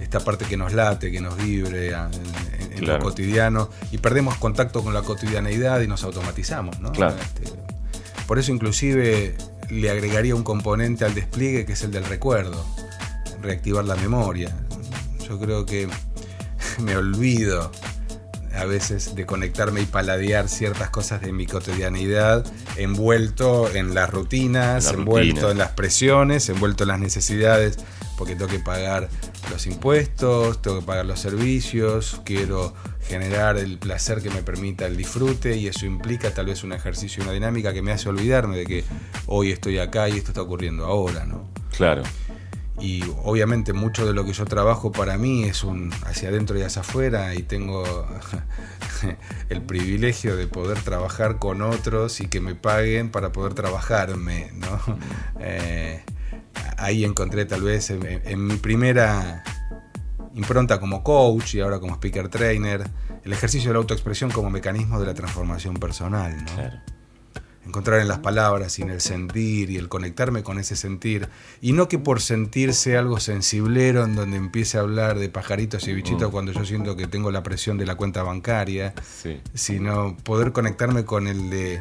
esta 0.00 0.20
parte 0.20 0.44
que 0.44 0.56
nos 0.56 0.72
late, 0.72 1.10
que 1.10 1.20
nos 1.20 1.36
vibre 1.36 1.92
en, 1.92 2.86
lo 2.86 2.98
cotidiano 2.98 3.70
y 3.92 3.98
perdemos 3.98 4.36
contacto 4.38 4.82
con 4.82 4.92
la 4.92 5.02
cotidianeidad 5.02 5.80
y 5.82 5.86
nos 5.86 6.02
automatizamos, 6.02 6.80
¿no? 6.80 6.90
Este, 6.90 7.44
por 8.26 8.38
eso 8.38 8.52
inclusive 8.52 9.36
le 9.70 9.90
agregaría 9.90 10.34
un 10.34 10.44
componente 10.44 11.04
al 11.04 11.14
despliegue 11.14 11.64
que 11.64 11.72
es 11.72 11.82
el 11.82 11.90
del 11.90 12.04
recuerdo, 12.04 12.64
reactivar 13.40 13.84
la 13.84 13.96
memoria. 13.96 14.54
Yo 15.26 15.38
creo 15.38 15.66
que 15.66 15.88
me 16.82 16.96
olvido 16.96 17.70
a 18.54 18.64
veces 18.64 19.14
de 19.14 19.24
conectarme 19.24 19.80
y 19.80 19.86
paladear 19.86 20.48
ciertas 20.48 20.90
cosas 20.90 21.22
de 21.22 21.32
mi 21.32 21.46
cotidianidad, 21.46 22.44
envuelto 22.76 23.74
en 23.74 23.94
las 23.94 24.10
rutinas, 24.10 24.92
envuelto 24.92 25.50
en 25.50 25.58
las 25.58 25.70
presiones, 25.70 26.48
envuelto 26.48 26.84
en 26.84 26.88
las 26.88 27.00
necesidades, 27.00 27.78
porque 28.18 28.34
tengo 28.34 28.50
que 28.50 28.58
pagar 28.58 29.08
los 29.50 29.66
impuestos, 29.66 30.60
tengo 30.60 30.80
que 30.80 30.86
pagar 30.86 31.06
los 31.06 31.20
servicios, 31.20 32.20
quiero 32.24 32.74
generar 33.02 33.58
el 33.58 33.78
placer 33.78 34.22
que 34.22 34.30
me 34.30 34.42
permita 34.42 34.86
el 34.86 34.96
disfrute 34.96 35.56
y 35.56 35.66
eso 35.66 35.86
implica 35.86 36.32
tal 36.32 36.46
vez 36.46 36.64
un 36.64 36.72
ejercicio, 36.72 37.22
una 37.22 37.32
dinámica 37.32 37.72
que 37.72 37.82
me 37.82 37.92
hace 37.92 38.08
olvidarme 38.08 38.56
de 38.56 38.66
que 38.66 38.84
hoy 39.26 39.50
estoy 39.50 39.78
acá 39.78 40.08
y 40.08 40.18
esto 40.18 40.30
está 40.30 40.42
ocurriendo 40.42 40.84
ahora, 40.84 41.24
¿no? 41.24 41.48
Claro 41.76 42.02
y 42.82 43.04
obviamente 43.22 43.72
mucho 43.72 44.06
de 44.06 44.12
lo 44.12 44.24
que 44.24 44.32
yo 44.32 44.44
trabajo 44.44 44.90
para 44.90 45.16
mí 45.16 45.44
es 45.44 45.62
un 45.62 45.92
hacia 46.04 46.30
adentro 46.30 46.58
y 46.58 46.62
hacia 46.62 46.82
afuera 46.82 47.34
y 47.34 47.42
tengo 47.42 47.84
el 49.50 49.62
privilegio 49.62 50.36
de 50.36 50.48
poder 50.48 50.80
trabajar 50.80 51.38
con 51.38 51.62
otros 51.62 52.20
y 52.20 52.26
que 52.26 52.40
me 52.40 52.56
paguen 52.56 53.10
para 53.10 53.30
poder 53.30 53.54
trabajarme, 53.54 54.50
¿no? 54.54 54.80
Eh, 55.40 56.02
ahí 56.76 57.04
encontré 57.04 57.44
tal 57.44 57.62
vez 57.62 57.90
en, 57.90 58.46
mi 58.46 58.56
primera 58.56 59.44
impronta 60.34 60.80
como 60.80 61.02
coach 61.02 61.54
y 61.54 61.60
ahora 61.60 61.78
como 61.78 61.94
speaker 61.94 62.28
trainer 62.28 62.88
el 63.24 63.32
ejercicio 63.32 63.70
de 63.70 63.74
la 63.74 63.78
autoexpresión 63.78 64.30
como 64.30 64.50
mecanismo 64.50 64.98
de 64.98 65.06
la 65.06 65.14
transformación 65.14 65.74
personal, 65.76 66.44
¿no? 66.44 66.92
encontrar 67.66 68.00
en 68.00 68.08
las 68.08 68.18
palabras 68.18 68.78
y 68.78 68.82
en 68.82 68.90
el 68.90 69.00
sentir 69.00 69.70
y 69.70 69.76
el 69.76 69.88
conectarme 69.88 70.42
con 70.42 70.58
ese 70.58 70.76
sentir. 70.76 71.28
Y 71.60 71.72
no 71.72 71.88
que 71.88 71.98
por 71.98 72.20
sentir 72.20 72.74
sea 72.74 72.98
algo 72.98 73.20
sensiblero 73.20 74.04
en 74.04 74.14
donde 74.14 74.36
empiece 74.36 74.78
a 74.78 74.80
hablar 74.80 75.18
de 75.18 75.28
pajaritos 75.28 75.86
y 75.86 75.94
bichitos 75.94 76.28
mm. 76.28 76.32
cuando 76.32 76.52
yo 76.52 76.64
siento 76.64 76.96
que 76.96 77.06
tengo 77.06 77.30
la 77.30 77.42
presión 77.42 77.78
de 77.78 77.86
la 77.86 77.94
cuenta 77.94 78.22
bancaria, 78.22 78.94
sino 79.54 80.16
poder 80.24 80.52
conectarme 80.52 81.04
con 81.04 81.28
el 81.28 81.50
de... 81.50 81.80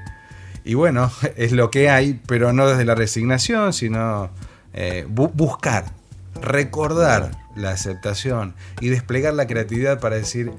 Y 0.64 0.76
bueno, 0.76 1.12
es 1.36 1.52
lo 1.52 1.72
que 1.72 1.90
hay, 1.90 2.20
pero 2.28 2.54
no 2.54 2.68
desde 2.68 2.86
la 2.86 2.96
resignación, 2.96 3.74
sino 3.74 4.30
eh, 4.74 5.06
buscar, 5.10 5.92
recordar 6.40 7.41
la 7.56 7.72
aceptación 7.72 8.56
y 8.80 8.90
desplegar 8.90 9.34
la 9.34 9.48
creatividad 9.48 10.00
para 10.00 10.16
decir, 10.16 10.52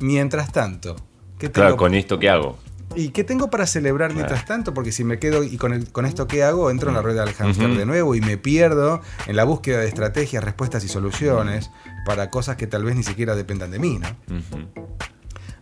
mientras 0.00 0.52
tanto, 0.52 0.96
¿qué 1.38 1.48
tengo? 1.48 1.66
Claro, 1.66 1.76
con 1.76 1.94
esto 1.94 2.18
que 2.18 2.28
hago. 2.28 2.58
¿Y 2.94 3.08
qué 3.10 3.24
tengo 3.24 3.48
para 3.50 3.66
celebrar 3.66 4.12
mientras 4.14 4.44
tanto? 4.44 4.74
Porque 4.74 4.92
si 4.92 5.04
me 5.04 5.18
quedo 5.18 5.42
y 5.42 5.56
con, 5.56 5.86
con 5.86 6.04
esto 6.04 6.26
que 6.26 6.42
hago, 6.42 6.70
entro 6.70 6.90
en 6.90 6.94
la 6.94 7.02
rueda 7.02 7.24
del 7.24 7.34
hámster 7.34 7.70
de 7.70 7.86
nuevo 7.86 8.14
y 8.14 8.20
me 8.20 8.36
pierdo 8.36 9.00
en 9.26 9.36
la 9.36 9.44
búsqueda 9.44 9.80
de 9.80 9.88
estrategias, 9.88 10.44
respuestas 10.44 10.84
y 10.84 10.88
soluciones 10.88 11.70
para 12.04 12.30
cosas 12.30 12.56
que 12.56 12.66
tal 12.66 12.84
vez 12.84 12.96
ni 12.96 13.02
siquiera 13.02 13.34
dependan 13.34 13.70
de 13.70 13.78
mí, 13.78 13.98
¿no? 13.98 14.08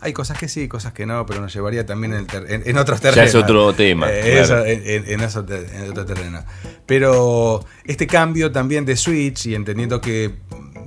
Hay 0.03 0.15
cosas 0.15 0.39
que 0.39 0.49
sí, 0.49 0.67
cosas 0.67 0.95
que 0.95 1.05
no, 1.05 1.27
pero 1.27 1.43
nos 1.43 1.53
llevaría 1.53 1.85
también 1.85 2.27
en, 2.33 2.79
otros 2.79 3.03
terrenos. 3.03 3.33
Ya 3.33 3.39
es 3.39 3.45
otro 3.45 3.75
tema. 3.75 4.07
Eh, 4.11 5.05
en, 5.09 5.21
otro 5.21 6.07
terreno. 6.07 6.43
Pero 6.87 7.65
este 7.85 8.07
cambio 8.07 8.51
también 8.51 8.87
de 8.87 8.97
switch 8.97 9.47
y 9.47 9.55
entendiendo 9.55 10.01
que 10.01 10.35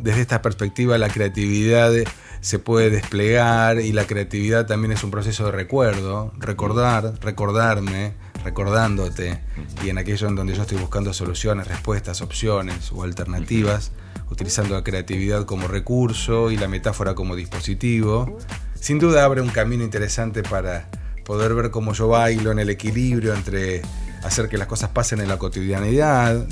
desde 0.04 0.22
esta 0.22 0.42
perspectiva 0.42 0.98
la 0.98 1.08
creatividad 1.08 1.94
se 2.42 2.60
puede 2.60 2.90
desplegar 2.90 3.80
y 3.80 3.94
la 3.94 4.06
creatividad 4.06 4.68
también 4.68 4.92
es 4.92 5.02
un 5.04 5.12
proceso 5.12 5.46
de 5.46 5.54
recuerdo, 5.54 6.34
recordar, 6.38 7.14
recordarme, 7.22 8.14
recordándote 8.44 9.40
y 9.82 9.90
en 9.90 9.98
aquello 9.98 10.28
en 10.28 10.36
donde 10.36 10.56
yo 10.56 10.64
estoy 10.64 10.78
buscando 10.78 11.14
soluciones, 11.14 11.70
respuestas, 11.70 12.22
opciones 12.22 12.92
o 12.92 13.04
alternativas, 13.04 13.94
utilizando 14.30 14.76
la 14.76 14.84
creatividad 14.84 15.46
como 15.46 15.70
recurso 15.70 16.52
y 16.52 16.58
la 16.58 16.68
metáfora 16.68 17.16
como 17.16 17.38
dispositivo, 17.38 18.38
sin 18.76 19.00
duda 19.00 19.24
abre 19.24 19.40
un 19.40 19.50
camino 19.50 19.86
interesante 19.86 20.44
para 20.44 20.90
poder 21.24 21.54
ver 21.54 21.72
cómo 21.72 21.94
yo 21.94 22.10
bailo 22.10 22.52
en 22.52 22.60
el 22.60 22.70
equilibrio 22.70 23.34
entre 23.34 23.82
hacer 24.22 24.50
que 24.50 24.58
las 24.58 24.68
cosas 24.68 24.90
pasen 24.90 25.22
en 25.22 25.30
la 25.30 25.38
cotidianidad 25.38 26.46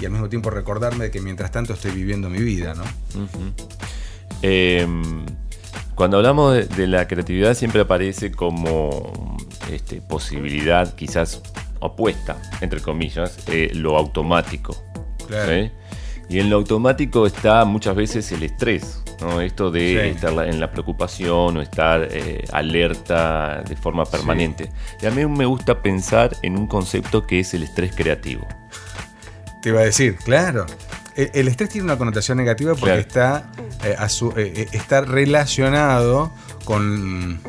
y 0.00 0.04
al 0.04 0.12
mismo 0.12 0.28
tiempo 0.28 0.50
recordarme 0.50 1.04
de 1.04 1.10
que 1.10 1.20
mientras 1.20 1.50
tanto 1.50 1.74
estoy 1.74 1.92
viviendo 1.92 2.28
mi 2.28 2.40
vida, 2.40 2.74
¿no? 2.74 2.84
Em, 4.42 5.24
cuando 5.94 6.18
hablamos 6.18 6.68
de, 6.68 6.86
la 6.86 7.08
creatividad 7.08 7.54
siempre 7.54 7.80
aparece 7.80 8.30
como 8.30 9.38
este, 9.70 10.00
posibilidad 10.02 10.94
quizás 10.94 11.42
opuesta, 11.80 12.36
entre 12.60 12.80
comillas, 12.80 13.38
eh, 13.48 13.70
lo 13.74 13.96
automático. 13.96 14.76
Y 16.28 16.40
en 16.40 16.50
lo 16.50 16.56
automático 16.56 17.26
está 17.26 17.64
muchas 17.64 17.94
veces 17.94 18.30
el 18.32 18.42
estrés, 18.42 19.02
¿no? 19.20 19.40
esto 19.40 19.70
de 19.70 20.10
estar 20.10 20.32
en 20.46 20.58
la 20.58 20.70
preocupación 20.70 21.56
o 21.56 21.62
estar 21.62 22.08
eh, 22.10 22.44
alerta 22.52 23.62
de 23.62 23.76
forma 23.76 24.04
permanente. 24.04 24.70
Y 25.00 25.06
a 25.06 25.10
mí 25.10 25.24
me 25.26 25.46
gusta 25.46 25.82
pensar 25.82 26.36
en 26.42 26.58
un 26.58 26.66
concepto 26.66 27.26
que 27.26 27.40
es 27.40 27.54
el 27.54 27.62
estrés 27.62 27.94
creativo. 27.94 28.46
Te 29.66 29.70
iba 29.70 29.80
a 29.80 29.84
decir, 29.84 30.14
claro. 30.18 30.64
El, 31.16 31.48
estrés 31.48 31.70
tiene 31.70 31.86
una 31.86 31.98
connotación 31.98 32.38
negativa 32.38 32.76
porque 32.76 33.00
está, 33.00 33.50
eh, 33.82 33.96
eh, 34.36 34.68
está 34.70 35.00
relacionado 35.00 36.32
con, 36.64 37.40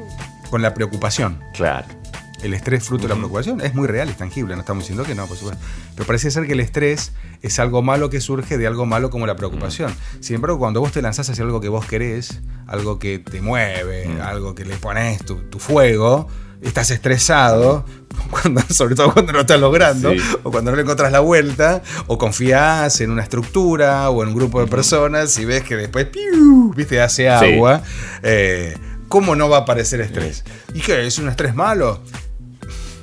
con 0.49 0.63
la 0.63 0.73
preocupación. 0.73 1.43
Claro 1.53 1.96
el 2.43 2.53
estrés 2.53 2.83
fruto 2.83 3.03
de 3.03 3.09
la 3.09 3.15
preocupación 3.15 3.61
es 3.61 3.73
muy 3.73 3.87
real, 3.87 4.09
es 4.09 4.17
tangible, 4.17 4.53
no 4.55 4.61
estamos 4.61 4.83
diciendo 4.83 5.03
que 5.03 5.15
no, 5.15 5.25
por 5.25 5.37
supuesto. 5.37 5.63
Pero 5.95 6.05
parece 6.05 6.29
ser 6.29 6.45
que 6.45 6.53
el 6.53 6.59
estrés 6.59 7.13
es 7.41 7.59
algo 7.59 7.81
malo 7.81 8.09
que 8.09 8.21
surge 8.21 8.57
de 8.57 8.67
algo 8.67 8.85
malo 8.85 9.09
como 9.09 9.25
la 9.25 9.35
preocupación. 9.35 9.93
Sin 10.19 10.35
embargo, 10.35 10.59
cuando 10.59 10.79
vos 10.79 10.91
te 10.91 11.01
lanzás 11.01 11.29
hacia 11.29 11.43
algo 11.43 11.59
que 11.61 11.69
vos 11.69 11.85
querés, 11.85 12.41
algo 12.67 12.99
que 12.99 13.19
te 13.19 13.41
mueve, 13.41 14.07
algo 14.21 14.53
que 14.53 14.65
le 14.65 14.75
pones 14.75 15.23
tu, 15.25 15.59
fuego, 15.59 16.27
estás 16.61 16.91
estresado, 16.91 17.85
cuando, 18.29 18.61
sobre 18.69 18.93
todo 18.93 19.11
cuando 19.11 19.33
no 19.33 19.39
estás 19.39 19.59
logrando, 19.59 20.13
o 20.43 20.51
cuando 20.51 20.71
no 20.71 20.77
le 20.77 20.83
encontrás 20.83 21.11
la 21.11 21.21
vuelta, 21.21 21.81
o 22.05 22.19
confías 22.19 23.01
en 23.01 23.09
una 23.09 23.23
estructura 23.23 24.09
o 24.11 24.21
en 24.21 24.29
un 24.29 24.35
grupo 24.35 24.61
de 24.61 24.67
personas 24.67 25.37
y 25.39 25.45
ves 25.45 25.63
que 25.63 25.75
después, 25.75 26.05
¡piu! 26.05 26.71
viste, 26.75 27.01
hace 27.01 27.29
agua. 27.29 27.81
Eh, 28.21 28.77
¿Cómo 29.07 29.35
no 29.35 29.47
va 29.47 29.57
a 29.57 29.59
aparecer 29.61 30.01
estrés? 30.01 30.43
¿Y 30.73 30.81
qué? 30.81 31.07
¿Es 31.07 31.17
un 31.17 31.29
estrés 31.29 31.55
malo? 31.55 32.01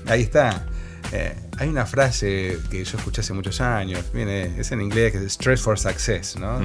Ahí 0.06 0.22
está. 0.22 0.66
Eh, 1.12 1.34
hay 1.58 1.68
una 1.68 1.86
frase 1.86 2.58
que 2.70 2.84
yo 2.84 2.98
escuché 2.98 3.20
hace 3.20 3.32
muchos 3.32 3.60
años, 3.60 4.00
viene, 4.12 4.58
es 4.58 4.72
en 4.72 4.80
inglés, 4.80 5.12
que 5.12 5.18
es 5.18 5.24
stress 5.32 5.60
for 5.60 5.78
success, 5.78 6.36
¿no? 6.36 6.58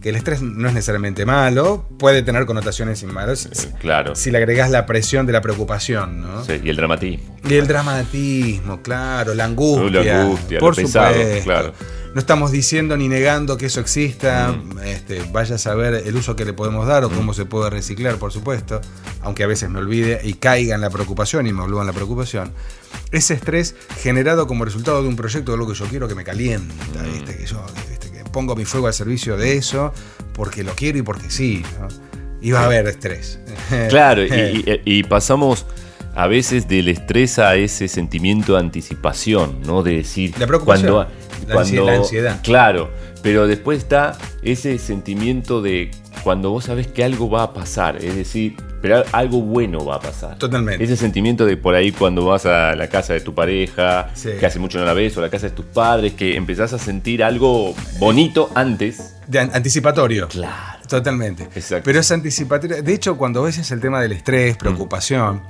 Que 0.00 0.08
el 0.10 0.16
estrés 0.16 0.40
no 0.40 0.68
es 0.68 0.74
necesariamente 0.74 1.26
malo, 1.26 1.86
puede 1.98 2.22
tener 2.22 2.46
connotaciones 2.46 3.02
malas. 3.04 3.46
Eh, 3.46 3.72
claro. 3.78 4.14
Si 4.14 4.30
le 4.30 4.38
agregas 4.38 4.70
la 4.70 4.86
presión 4.86 5.26
de 5.26 5.32
la 5.32 5.42
preocupación, 5.42 6.22
¿no? 6.22 6.44
Sí, 6.44 6.60
y 6.62 6.70
el 6.70 6.76
dramatismo. 6.76 7.36
Y 7.46 7.54
el 7.54 7.66
dramatismo, 7.66 8.80
claro, 8.80 9.34
la 9.34 9.44
angustia. 9.44 10.02
La 10.02 10.22
angustia, 10.22 10.58
por 10.58 10.74
supuesto. 10.74 11.00
claro. 11.44 11.74
No 12.12 12.18
estamos 12.18 12.50
diciendo 12.50 12.96
ni 12.96 13.06
negando 13.06 13.56
que 13.56 13.66
eso 13.66 13.78
exista, 13.78 14.52
este, 14.84 15.22
vaya 15.30 15.54
a 15.54 15.58
saber 15.58 16.02
el 16.04 16.16
uso 16.16 16.34
que 16.34 16.44
le 16.44 16.52
podemos 16.52 16.88
dar 16.88 17.04
o 17.04 17.08
cómo 17.08 17.32
se 17.34 17.44
puede 17.44 17.70
reciclar, 17.70 18.16
por 18.16 18.32
supuesto, 18.32 18.80
aunque 19.22 19.44
a 19.44 19.46
veces 19.46 19.70
me 19.70 19.78
olvide 19.78 20.20
y 20.24 20.34
caiga 20.34 20.74
en 20.74 20.80
la 20.80 20.90
preocupación 20.90 21.46
y 21.46 21.52
me 21.52 21.62
olvido 21.62 21.80
en 21.80 21.86
la 21.86 21.92
preocupación. 21.92 22.52
Ese 23.12 23.34
estrés 23.34 23.76
generado 24.00 24.48
como 24.48 24.64
resultado 24.64 25.02
de 25.02 25.08
un 25.08 25.14
proyecto 25.14 25.52
de 25.52 25.58
lo 25.58 25.68
que 25.68 25.74
yo 25.74 25.86
quiero 25.86 26.08
que 26.08 26.16
me 26.16 26.24
calienta, 26.24 26.74
Que 27.26 27.46
yo 27.46 27.64
que 28.12 28.24
pongo 28.32 28.56
mi 28.56 28.64
fuego 28.64 28.88
al 28.88 28.94
servicio 28.94 29.36
de 29.36 29.56
eso 29.56 29.92
porque 30.32 30.64
lo 30.64 30.72
quiero 30.72 30.98
y 30.98 31.02
porque 31.02 31.30
sí. 31.30 31.62
Y 32.40 32.50
va 32.50 32.62
a 32.62 32.64
haber 32.64 32.88
estrés. 32.88 33.38
Claro, 33.88 34.22
y, 34.24 35.02
pasamos 35.04 35.64
a 36.16 36.26
veces 36.26 36.66
del 36.66 36.88
estrés 36.88 37.38
a 37.38 37.54
ese 37.54 37.86
sentimiento 37.86 38.54
de 38.54 38.60
anticipación, 38.60 39.60
¿no? 39.62 39.84
De 39.84 39.98
decir, 39.98 40.34
la 40.38 40.48
preocupación. 40.48 40.92
Cuando, 40.92 41.29
la 41.48 41.92
ansiedad. 41.94 42.40
Claro, 42.42 42.90
pero 43.22 43.46
después 43.46 43.78
está 43.78 44.16
ese 44.42 44.78
sentimiento 44.78 45.62
de 45.62 45.90
cuando 46.24 46.50
vos 46.50 46.64
sabés 46.64 46.86
que 46.86 47.04
algo 47.04 47.30
va 47.30 47.42
a 47.44 47.52
pasar, 47.54 47.96
es 47.96 48.14
decir, 48.16 48.56
pero 48.82 49.02
algo 49.12 49.42
bueno 49.42 49.84
va 49.84 49.96
a 49.96 50.00
pasar. 50.00 50.38
Totalmente. 50.38 50.82
Ese 50.82 50.96
sentimiento 50.96 51.44
de 51.44 51.56
por 51.56 51.74
ahí 51.74 51.92
cuando 51.92 52.24
vas 52.24 52.46
a 52.46 52.74
la 52.74 52.88
casa 52.88 53.12
de 53.12 53.20
tu 53.20 53.34
pareja, 53.34 54.08
Sí. 54.14 54.30
que 54.38 54.46
hace 54.46 54.58
mucho 54.58 54.78
no 54.78 54.84
la 54.86 54.94
ves, 54.94 55.16
o 55.16 55.20
la 55.20 55.28
casa 55.30 55.48
de 55.48 55.52
tus 55.54 55.66
padres, 55.66 56.14
que 56.14 56.36
empezás 56.36 56.72
a 56.72 56.78
sentir 56.78 57.22
algo 57.22 57.74
bonito 57.98 58.50
antes. 58.54 59.16
De 59.26 59.38
an- 59.38 59.50
anticipatorio. 59.54 60.28
Claro. 60.28 60.80
Totalmente. 60.88 61.44
Exacto. 61.54 61.82
Pero 61.84 62.00
es 62.00 62.10
anticipatorio. 62.10 62.82
De 62.82 62.92
hecho, 62.94 63.16
cuando 63.16 63.42
ves 63.42 63.70
el 63.70 63.80
tema 63.80 64.00
del 64.02 64.12
estrés, 64.12 64.56
preocupación, 64.56 65.42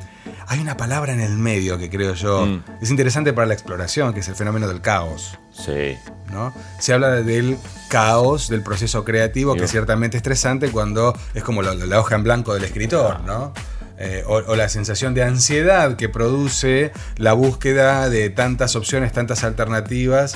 hay 0.50 0.58
una 0.58 0.76
palabra 0.76 1.12
en 1.12 1.20
el 1.20 1.38
medio 1.38 1.78
que 1.78 1.88
creo 1.88 2.14
yo 2.14 2.44
Mm. 2.44 2.62
es 2.82 2.90
interesante 2.90 3.32
para 3.32 3.46
la 3.46 3.54
exploración, 3.54 4.12
que 4.12 4.18
es 4.20 4.28
el 4.28 4.34
fenómeno 4.34 4.66
del 4.66 4.80
caos. 4.80 5.38
Sí. 5.52 5.96
¿no? 6.32 6.52
Se 6.80 6.92
habla 6.92 7.10
del 7.22 7.56
caos 7.88 8.48
del 8.48 8.62
proceso 8.62 9.04
creativo, 9.04 9.54
que 9.54 9.64
es 9.64 9.70
ciertamente 9.70 10.16
estresante 10.16 10.70
cuando 10.70 11.16
es 11.34 11.42
como 11.44 11.62
la, 11.62 11.74
la 11.74 12.00
hoja 12.00 12.16
en 12.16 12.24
blanco 12.24 12.52
del 12.54 12.64
escritor, 12.64 13.20
¿no? 13.20 13.52
Eh, 13.98 14.24
o, 14.26 14.36
o 14.36 14.56
la 14.56 14.68
sensación 14.68 15.12
de 15.14 15.22
ansiedad 15.22 15.96
que 15.96 16.08
produce 16.08 16.90
la 17.16 17.32
búsqueda 17.34 18.08
de 18.08 18.30
tantas 18.30 18.74
opciones, 18.74 19.12
tantas 19.12 19.44
alternativas. 19.44 20.34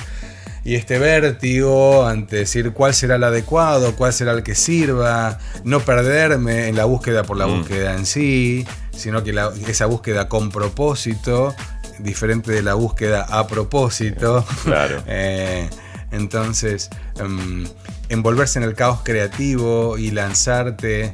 Y 0.64 0.76
este 0.76 0.98
vértigo 0.98 2.06
ante 2.06 2.36
decir 2.36 2.72
cuál 2.72 2.94
será 2.94 3.16
el 3.16 3.24
adecuado, 3.24 3.94
cuál 3.96 4.12
será 4.14 4.32
el 4.32 4.42
que 4.42 4.54
sirva, 4.54 5.38
no 5.62 5.80
perderme 5.80 6.68
en 6.68 6.76
la 6.76 6.86
búsqueda 6.86 7.22
por 7.22 7.36
la 7.36 7.46
Mm. 7.46 7.58
búsqueda 7.58 7.94
en 7.96 8.06
sí, 8.06 8.66
sino 8.96 9.22
que 9.22 9.32
la- 9.34 9.52
esa 9.68 9.84
búsqueda 9.86 10.26
con 10.28 10.50
propósito, 10.50 11.54
diferente 11.98 12.50
de 12.50 12.62
la 12.62 12.74
búsqueda 12.74 13.26
a 13.28 13.46
propósito. 13.46 14.44
Claro. 14.64 15.02
Eh, 15.06 15.68
entonces, 16.12 16.88
em, 17.20 17.66
envolverse 18.08 18.58
en 18.58 18.64
el 18.64 18.74
caos 18.74 19.00
creativo 19.04 19.98
y 19.98 20.12
lanzarte 20.12 21.12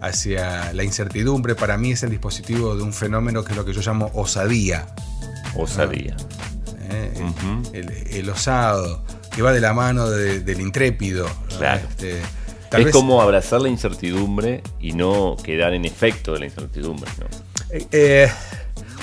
hacia 0.00 0.72
la 0.74 0.84
incertidumbre, 0.84 1.54
para 1.54 1.76
mí 1.76 1.92
es 1.92 2.02
el 2.04 2.10
dispositivo 2.10 2.76
de 2.76 2.82
un 2.82 2.92
fenómeno 2.92 3.42
que 3.44 3.52
es 3.52 3.56
lo 3.56 3.64
que 3.64 3.72
yo 3.72 3.80
llamo 3.80 4.10
osadía. 4.14 4.86
Osadía. 5.56 6.16
¿Eh? 6.92 7.12
El- 7.16 7.22
Ujú. 7.24 7.70
el, 7.72 7.90
el 8.18 8.30
osado, 8.30 9.04
que 9.34 9.42
va 9.42 9.52
de 9.52 9.60
la 9.60 9.72
mano 9.72 10.08
de- 10.10 10.40
del 10.40 10.60
intrépido. 10.60 11.26
Este, 11.50 12.20
tal 12.70 12.80
Es 12.82 12.86
vez- 12.86 12.92
como 12.94 13.20
abrazar 13.22 13.60
la 13.60 13.68
incertidumbre 13.68 14.62
y 14.80 14.92
no 14.92 15.36
quedar 15.42 15.74
en 15.74 15.84
efecto 15.84 16.32
de 16.34 16.40
la 16.40 16.44
incertidumbre, 16.46 17.10
¿no? 17.18 17.26
Eh, 17.70 17.86
eh, 17.92 18.30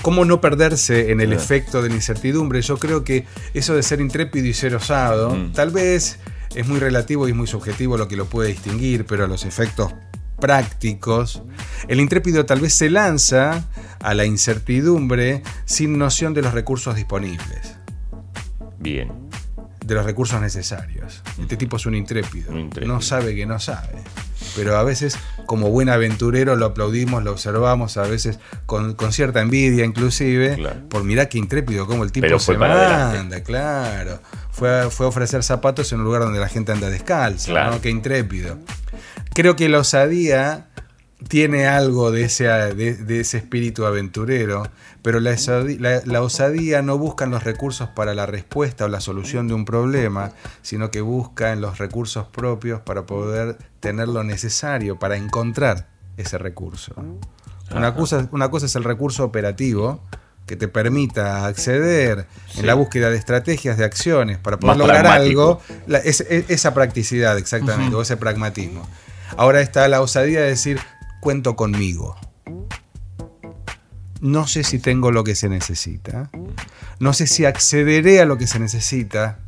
¿Cómo 0.02 0.24
no 0.24 0.40
perderse 0.40 1.12
en 1.12 1.20
el 1.20 1.34
Ah. 1.34 1.36
efecto 1.36 1.82
de 1.82 1.90
la 1.90 1.96
incertidumbre? 1.96 2.62
Yo 2.62 2.78
creo 2.78 3.04
que 3.04 3.26
eso 3.54 3.76
de 3.76 3.84
ser 3.84 4.00
intrépido 4.00 4.46
y 4.48 4.54
ser 4.54 4.74
osado, 4.76 5.32
Mm. 5.36 5.52
tal 5.52 5.72
vez 5.72 6.20
es 6.56 6.68
muy 6.68 6.80
relativo 6.80 7.28
y 7.28 7.34
muy 7.34 7.48
subjetivo 7.48 7.98
lo 7.98 8.08
que 8.08 8.16
lo 8.16 8.26
puede 8.26 8.50
distinguir, 8.50 9.06
pero 9.06 9.26
a 9.26 9.28
los 9.28 9.44
efectos 9.44 9.92
prácticos, 10.40 11.42
el 11.90 12.00
intrépido 12.00 12.46
tal 12.46 12.62
vez 12.62 12.74
se 12.74 12.90
lanza 12.90 13.66
a 14.00 14.14
la 14.14 14.26
incertidumbre 14.26 15.44
sin 15.66 15.98
noción 15.98 16.34
de 16.34 16.42
los 16.42 16.54
recursos 16.54 16.96
disponibles, 16.96 17.76
Bien. 18.80 19.12
de 19.86 19.96
los 19.96 20.06
recursos 20.06 20.40
necesarios. 20.40 21.24
Este 21.40 21.58
tipo 21.58 21.78
es 21.78 21.86
un 21.88 21.96
intrépido, 21.96 22.52
Un 22.52 22.60
intrépido. 22.60 22.94
no 22.94 23.02
sabe 23.02 23.36
que 23.36 23.46
no 23.48 23.60
sabe. 23.60 23.96
Pero 24.56 24.78
a 24.78 24.84
veces, 24.84 25.18
como 25.48 25.70
buen 25.72 25.90
aventurero, 25.90 26.56
lo 26.56 26.68
aplaudimos, 26.68 27.24
lo 27.24 27.32
observamos, 27.32 27.98
a 27.98 28.04
veces 28.04 28.38
con, 28.68 28.94
con 28.94 29.12
cierta 29.14 29.42
envidia 29.42 29.86
inclusive, 29.86 30.56
Claro. 30.58 30.88
por 30.90 31.04
mirar 31.04 31.28
qué 31.28 31.40
intrépido, 31.40 31.88
cómo 31.88 32.04
el 32.04 32.12
tipo 32.12 32.24
Pero 32.26 32.40
se 32.40 32.56
manda, 32.58 33.10
adelante. 33.10 33.42
claro. 33.42 34.20
Fue 34.52 34.90
fue 34.92 35.08
a 35.08 35.10
ofrecer 35.10 35.44
zapatos 35.44 35.92
en 35.92 36.00
un 36.00 36.06
lugar 36.06 36.22
donde 36.22 36.40
la 36.40 36.50
gente 36.50 36.72
anda 36.72 36.90
descalza, 36.90 37.48
Claro. 37.52 37.72
¿no? 37.76 37.82
Qué 37.82 37.90
intrépido. 37.90 38.60
Creo 39.34 39.56
que 39.56 39.70
la 39.70 39.80
osadía 39.80 40.68
tiene 41.28 41.68
algo 41.68 42.12
de 42.12 42.24
ese, 42.24 42.46
de, 42.46 42.96
de 42.96 43.20
ese 43.20 43.38
espíritu 43.38 43.86
aventurero, 43.86 44.64
pero 45.02 45.20
la, 45.20 45.32
osadi- 45.32 45.78
la- 45.80 46.02
la 46.06 46.22
osadía 46.22 46.82
no 46.82 46.98
busca 46.98 47.26
en 47.26 47.32
los 47.32 47.44
recursos 47.44 47.90
para 47.90 48.14
la 48.14 48.26
respuesta 48.26 48.86
o 48.86 48.88
la 48.88 49.02
solución 49.02 49.48
de 49.48 49.54
un 49.54 49.66
problema, 49.66 50.32
sino 50.62 50.92
que 50.92 51.02
busca 51.02 51.52
en 51.52 51.62
los 51.62 51.78
recursos 51.78 52.26
propios 52.28 52.80
para 52.82 53.06
poder 53.06 53.58
tener 53.80 54.08
lo 54.08 54.24
necesario 54.24 54.98
para 54.98 55.18
encontrar 55.18 55.88
ese 56.18 56.38
recurso. 56.38 56.94
Una 57.76 57.94
cosa, 57.96 58.28
una 58.32 58.50
cosa 58.50 58.66
es 58.66 58.76
el 58.76 58.84
recurso 58.84 59.24
operativo 59.24 60.02
que 60.48 60.56
te 60.56 60.68
permita 60.68 61.46
acceder 61.46 62.26
Sí. 62.48 62.62
en 62.62 62.66
la 62.66 62.74
búsqueda 62.74 63.12
de 63.12 63.18
estrategias, 63.18 63.78
de 63.78 63.86
acciones 63.86 64.40
para 64.40 64.58
poder 64.58 64.78
Más 64.78 64.78
lograr 64.80 65.02
pragmático. 65.04 65.62
algo, 65.70 65.84
la- 65.86 66.00
es- 66.00 66.22
es- 66.22 66.50
esa 66.50 66.74
practicidad 66.74 67.38
exactamente, 67.38 67.96
o 67.96 68.02
ese 68.02 68.18
pragmatismo. 68.18 68.88
Ahora 69.38 69.62
está 69.62 69.88
la 69.88 70.02
osadía 70.02 70.42
de 70.42 70.48
decir, 70.48 70.80
cuento 71.20 71.56
conmigo. 71.56 72.16
No 74.22 74.48
sé 74.48 74.64
si 74.64 74.80
tengo 74.80 75.12
lo 75.12 75.24
que 75.24 75.36
se 75.36 75.48
necesita, 75.48 76.30
no 77.00 77.14
sé 77.14 77.26
si 77.26 77.46
accederé 77.46 78.20
a 78.20 78.26
lo 78.26 78.38
que 78.38 78.48
se 78.48 78.60
necesita, 78.60 79.40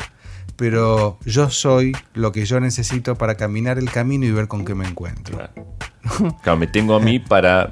pero 0.55 1.17
yo 1.25 1.49
soy 1.49 1.91
lo 2.13 2.31
que 2.31 2.45
yo 2.45 2.59
necesito 2.61 3.17
para 3.17 3.35
caminar 3.35 3.77
el 3.77 3.91
camino 3.91 4.25
y 4.25 4.31
ver 4.31 4.47
con 4.47 4.63
qué 4.63 4.73
me 4.73 4.87
encuentro. 4.87 5.35
Claro. 5.37 6.37
Claro, 6.41 6.57
me 6.57 6.67
tengo 6.67 6.95
a 6.95 6.99
mí 6.99 7.19
para 7.27 7.69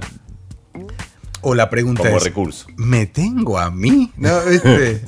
O 1.41 1.55
la 1.55 1.69
pregunta 1.69 2.03
como 2.03 2.17
es, 2.17 2.23
recurso. 2.23 2.67
¿me 2.75 3.05
tengo 3.05 3.57
a 3.57 3.71
mí? 3.71 4.11
¿No? 4.17 4.41
¿Viste? 4.49 5.01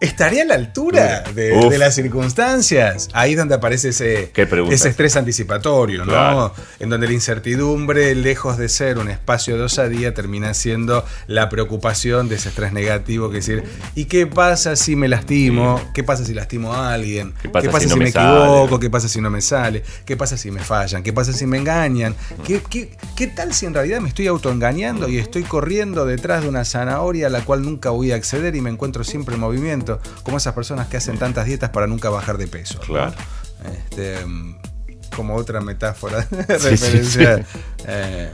¿Estaré 0.00 0.42
a 0.42 0.44
la 0.44 0.54
altura 0.54 1.24
de, 1.34 1.76
las 1.76 1.96
circunstancias? 1.96 3.08
Ahí 3.14 3.32
es 3.32 3.36
donde 3.36 3.56
aparece 3.56 3.88
ese, 3.88 4.30
ese 4.70 4.88
estrés 4.90 5.16
anticipatorio, 5.16 6.04
¿no? 6.04 6.52
En 6.78 6.88
donde 6.88 7.08
la 7.08 7.14
incertidumbre, 7.14 8.14
lejos 8.14 8.58
de 8.58 8.68
ser 8.68 8.98
un 8.98 9.08
espacio 9.08 9.56
de 9.56 9.64
osadía, 9.64 10.14
termina 10.14 10.54
siendo 10.54 11.04
la 11.26 11.48
preocupación 11.48 12.28
de 12.28 12.36
ese 12.36 12.50
estrés 12.50 12.72
negativo, 12.72 13.28
que 13.30 13.38
es 13.38 13.46
decir, 13.46 13.64
¿y 13.96 14.04
qué 14.04 14.28
pasa 14.28 14.76
si 14.76 14.94
me 14.94 15.08
lastimo? 15.08 15.80
¿Qué 15.92 16.04
pasa 16.04 16.24
si 16.24 16.32
lastimo 16.32 16.72
a 16.72 16.94
alguien? 16.94 17.34
¿Qué 17.42 17.48
pasa 17.48 17.80
si 17.80 17.86
no 17.86 17.94
si 17.94 17.98
me 17.98 18.04
me 18.04 18.12
sale? 18.12 18.38
equivoco? 18.38 18.78
¿Qué 18.78 18.90
pasa 18.90 19.08
si 19.08 19.20
no 19.20 19.30
me 19.30 19.40
sale? 19.40 19.82
¿Qué 20.04 20.16
pasa 20.16 20.36
si 20.36 20.52
me 20.52 20.60
fallan? 20.60 21.02
¿Qué 21.02 21.12
pasa 21.12 21.32
si 21.32 21.44
me 21.44 21.58
engañan? 21.58 22.14
¿Qué, 22.46 22.62
qué, 22.70 22.96
qué 23.16 23.26
tal 23.26 23.52
si 23.52 23.66
en 23.66 23.74
realidad 23.74 24.00
me 24.00 24.10
estoy 24.10 24.28
autoengañando 24.28 25.08
y 25.08 25.18
estoy 25.18 25.42
corriendo 25.42 26.06
detrás 26.06 26.44
de 26.44 26.48
una 26.50 26.64
zanahoria 26.64 27.26
a 27.26 27.30
la 27.30 27.44
cual 27.44 27.62
nunca 27.62 27.90
voy 27.90 28.12
a 28.12 28.14
acceder 28.14 28.54
y 28.54 28.60
me 28.60 28.70
encuentro 28.70 29.02
siempre 29.02 29.34
en 29.34 29.40
movimiento? 29.40 29.87
Como 30.22 30.36
esas 30.36 30.54
personas 30.54 30.88
que 30.88 30.96
hacen 30.96 31.18
tantas 31.18 31.46
dietas 31.46 31.70
para 31.70 31.86
nunca 31.86 32.10
bajar 32.10 32.38
de 32.38 32.46
peso. 32.46 32.78
¿no? 32.80 32.86
Claro. 32.86 33.14
Este, 33.76 34.24
mm, 34.24 34.56
como 35.16 35.34
otra 35.34 35.60
metáfora 35.60 36.26
de 36.30 36.58
Sí, 36.58 36.76
sí, 36.76 36.84
referencia. 36.86 37.36
sí. 37.38 37.42
eh, 37.86 38.30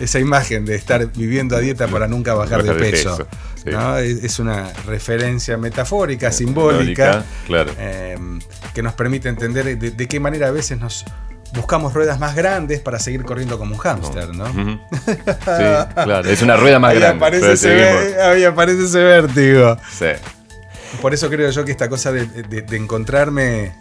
esa 0.00 0.18
imagen 0.18 0.64
de 0.64 0.74
estar 0.74 1.06
viviendo 1.12 1.54
a 1.56 1.60
dieta 1.60 1.86
para 1.86 2.08
nunca 2.08 2.34
bajar, 2.34 2.58
Bajar 2.62 2.76
de 2.76 2.84
de 2.84 2.90
peso. 2.90 3.26
Es, 4.00 4.38
una 4.40 4.72
referencia 4.86 5.56
metafórica, 5.56 6.32
simbólica, 6.32 7.12
Simbólica, 7.12 7.24
claro. 7.46 7.70
eh, 7.78 8.18
que 8.74 8.82
nos 8.82 8.94
permite 8.94 9.28
entender 9.28 9.78
de, 9.78 9.90
de 9.92 10.08
qué 10.08 10.18
manera 10.18 10.48
a 10.48 10.50
veces 10.50 10.80
nos 10.80 11.04
buscamos 11.54 11.92
ruedas 11.92 12.18
más 12.18 12.34
grandes 12.34 12.80
para 12.80 12.98
seguir 12.98 13.22
corriendo 13.24 13.58
como 13.58 13.74
un 13.74 13.78
hámster, 13.80 14.34
¿no? 14.34 14.46
Sí, 15.06 15.64
claro. 15.94 16.28
Es 16.28 16.42
una 16.42 16.56
rueda 16.56 16.78
más 16.80 16.92
ahí, 16.92 16.98
grande. 16.98 17.16
aparece 17.24 17.52
ese, 17.52 18.20
ahí 18.20 18.44
aparece 18.44 18.84
ese 18.86 18.98
vértigo. 19.04 19.76
Sí. 19.96 20.06
Por 21.00 21.14
eso 21.14 21.28
creo 21.30 21.50
yo 21.50 21.64
que 21.64 21.72
esta 21.72 21.88
cosa 21.88 22.12
de, 22.12 22.64
encontrarme 22.70 23.74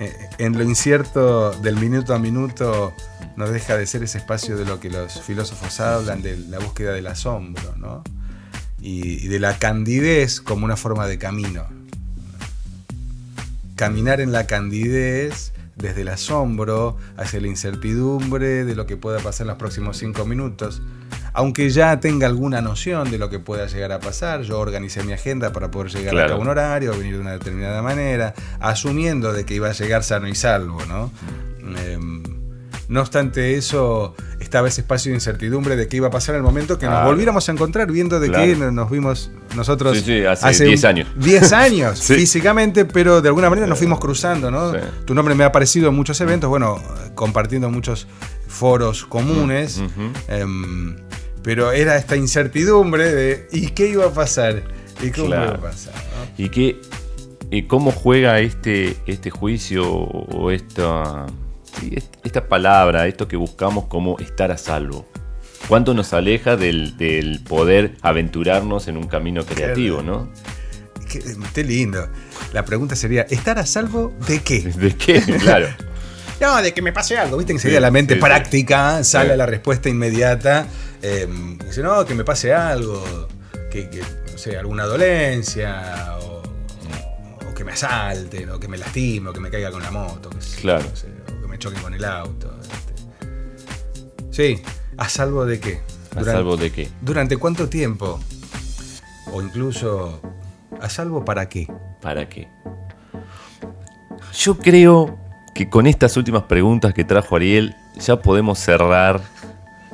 eh, 0.00 0.28
en 0.38 0.56
lo 0.56 0.64
incierto 0.64 1.52
del 1.60 1.76
minuto 1.76 2.14
a 2.14 2.18
minuto 2.18 2.94
no 3.36 3.48
deja 3.48 3.76
de 3.76 3.86
ser 3.86 4.02
ese 4.02 4.18
espacio 4.18 4.56
de 4.56 4.64
lo 4.64 4.80
que 4.80 4.90
los 4.90 5.20
filósofos 5.22 5.80
hablan, 5.80 6.22
de 6.22 6.36
la 6.36 6.58
búsqueda 6.58 6.92
del 6.92 7.06
asombro, 7.06 7.74
¿no? 7.76 8.02
Y, 8.80 9.24
y 9.24 9.28
de 9.28 9.38
la 9.38 9.58
candidez 9.58 10.40
como 10.40 10.64
una 10.64 10.76
forma 10.76 11.06
de 11.06 11.18
camino. 11.18 11.66
Caminar 13.76 14.20
en 14.20 14.32
la 14.32 14.46
candidez 14.46 15.52
desde 15.76 16.02
el 16.02 16.08
asombro 16.08 16.96
hacia 17.16 17.40
la 17.40 17.48
incertidumbre 17.48 18.64
de 18.64 18.74
lo 18.74 18.86
que 18.86 18.96
pueda 18.96 19.18
pasar 19.20 19.44
en 19.44 19.48
los 19.48 19.58
próximos 19.58 19.96
cinco 19.98 20.24
minutos. 20.24 20.82
Aunque 21.34 21.70
ya 21.70 21.98
tenga 21.98 22.26
alguna 22.26 22.60
noción 22.60 23.10
de 23.10 23.18
lo 23.18 23.30
que 23.30 23.38
pueda 23.38 23.66
llegar 23.66 23.92
a 23.92 24.00
pasar, 24.00 24.42
yo 24.42 24.58
organicé 24.58 25.02
mi 25.02 25.12
agenda 25.12 25.52
para 25.52 25.70
poder 25.70 25.90
llegar 25.90 26.12
Claro. 26.14 26.34
a 26.34 26.38
un 26.38 26.48
horario, 26.48 26.92
venir 26.96 27.14
de 27.14 27.20
una 27.20 27.32
determinada 27.32 27.80
manera, 27.82 28.34
asumiendo 28.60 29.32
de 29.32 29.44
que 29.46 29.54
iba 29.54 29.68
a 29.68 29.72
llegar 29.72 30.04
sano 30.04 30.28
y 30.28 30.34
salvo, 30.34 30.84
¿no? 30.86 31.10
Em, 31.86 32.22
no 32.88 33.00
obstante 33.00 33.54
eso, 33.56 34.14
estaba 34.40 34.68
ese 34.68 34.82
espacio 34.82 35.10
de 35.12 35.16
incertidumbre 35.16 35.76
de 35.76 35.88
qué 35.88 35.96
iba 35.96 36.08
a 36.08 36.10
pasar 36.10 36.34
en 36.34 36.40
el 36.40 36.42
momento 36.42 36.78
que 36.78 36.84
nos 36.86 37.04
volviéramos 37.06 37.48
a 37.48 37.52
encontrar, 37.52 37.90
viendo 37.90 38.20
de 38.20 38.28
Claro. 38.28 38.44
que 38.44 38.56
nos 38.70 38.90
vimos 38.90 39.30
nosotros 39.56 39.96
Sí, 39.98 40.04
sí, 40.04 40.24
hace 40.26 40.64
10 40.66 40.84
años. 40.84 41.08
10 41.16 41.52
años 41.54 41.98
Sí. 41.98 42.14
físicamente, 42.16 42.84
pero 42.84 43.22
de 43.22 43.28
alguna 43.28 43.48
manera 43.48 43.66
nos 43.66 43.78
fuimos 43.78 43.98
cruzando, 44.00 44.50
¿no? 44.50 44.72
Tu 45.06 45.14
nombre 45.14 45.34
me 45.34 45.44
ha 45.44 45.46
aparecido 45.46 45.88
en 45.88 45.94
muchos 45.94 46.20
eventos, 46.20 46.50
bueno, 46.50 46.82
compartiendo 47.14 47.70
muchos 47.70 48.06
foros 48.48 49.06
comunes, 49.06 49.80
pero 51.42 51.72
era 51.72 51.96
esta 51.96 52.16
incertidumbre 52.16 53.10
de 53.12 53.48
¿y 53.52 53.68
qué 53.68 53.88
iba 53.88 54.06
a 54.06 54.12
pasar? 54.12 54.62
¿Y 55.02 55.10
cómo 55.10 55.26
Claro. 55.28 55.44
iba 55.44 55.54
a 55.54 55.60
pasar? 55.60 55.94
¿no? 55.94 56.44
¿Y 56.44 56.48
qué, 56.50 56.80
y 57.50 57.62
cómo 57.64 57.90
juega 57.92 58.38
este, 58.40 58.96
este 59.06 59.30
juicio 59.30 59.88
o 59.90 60.50
esta, 60.50 61.26
esta 62.22 62.48
palabra, 62.48 63.06
esto 63.06 63.28
que 63.28 63.36
buscamos 63.36 63.86
como 63.86 64.18
estar 64.18 64.50
a 64.50 64.56
salvo. 64.58 65.06
¿Cuánto 65.68 65.94
nos 65.94 66.12
aleja 66.12 66.56
del, 66.56 66.96
del 66.96 67.40
poder 67.42 67.96
aventurarnos 68.02 68.88
en 68.88 68.96
un 68.96 69.06
camino 69.06 69.44
creativo, 69.44 70.02
no? 70.02 70.28
Qué, 71.10 71.20
qué 71.54 71.62
lindo. 71.64 72.08
La 72.52 72.64
pregunta 72.64 72.96
sería, 72.96 73.22
¿estar 73.22 73.58
a 73.58 73.66
salvo 73.66 74.12
de 74.26 74.40
qué? 74.40 74.60
¿De 74.76 74.96
qué? 74.96 75.20
Claro. 75.20 75.68
No, 76.42 76.60
de 76.60 76.74
que 76.74 76.82
me 76.82 76.92
pase 76.92 77.16
algo, 77.16 77.36
viste 77.36 77.52
que 77.54 77.58
Sí, 77.60 77.70
la 77.70 77.90
mente 77.90 78.14
sí, 78.14 78.20
práctica, 78.20 79.02
sale 79.04 79.30
Sí. 79.30 79.36
la 79.36 79.46
respuesta 79.46 79.88
inmediata. 79.88 80.66
eh, 81.04 81.26
dice, 81.66 81.82
no, 81.82 82.04
que 82.04 82.14
me 82.14 82.22
pase 82.24 82.52
algo, 82.54 83.02
que, 83.70 83.88
que, 83.90 84.00
no 84.30 84.38
sé, 84.38 84.56
alguna 84.56 84.84
dolencia, 84.84 86.16
o, 86.20 86.42
o 87.50 87.54
que 87.54 87.64
me 87.64 87.72
asalten, 87.72 88.50
o 88.50 88.60
que 88.60 88.68
me 88.68 88.76
lastime, 88.78 89.30
o 89.30 89.32
que 89.32 89.40
me 89.40 89.50
caiga 89.50 89.70
con 89.72 89.82
la 89.82 89.90
moto, 89.90 90.30
Claro. 90.60 90.84
no 90.88 90.94
sé, 90.96 91.08
o 91.38 91.40
que 91.42 91.48
me 91.48 91.58
choquen 91.58 91.80
con 91.82 91.94
el 91.94 92.04
auto. 92.04 92.56
este. 92.60 92.92
Sí, 94.30 94.62
¿a 94.96 95.08
salvo 95.08 95.44
de 95.44 95.58
qué? 95.60 95.80
¿A 96.16 96.22
salvo 96.24 96.56
de 96.56 96.70
qué? 96.70 96.88
¿Durante 97.00 97.36
cuánto 97.36 97.68
tiempo? 97.68 98.20
O 99.32 99.42
incluso, 99.42 100.20
¿a 100.80 100.88
salvo 100.88 101.24
para 101.24 101.48
qué? 101.48 101.66
¿Para 102.00 102.28
qué? 102.28 102.48
Yo 104.38 104.56
creo 104.58 105.18
que 105.54 105.68
con 105.68 105.86
estas 105.86 106.16
últimas 106.16 106.44
preguntas 106.44 106.94
que 106.94 107.04
trajo 107.04 107.36
Ariel 107.36 107.74
ya 107.96 108.16
podemos 108.16 108.58
cerrar 108.58 109.20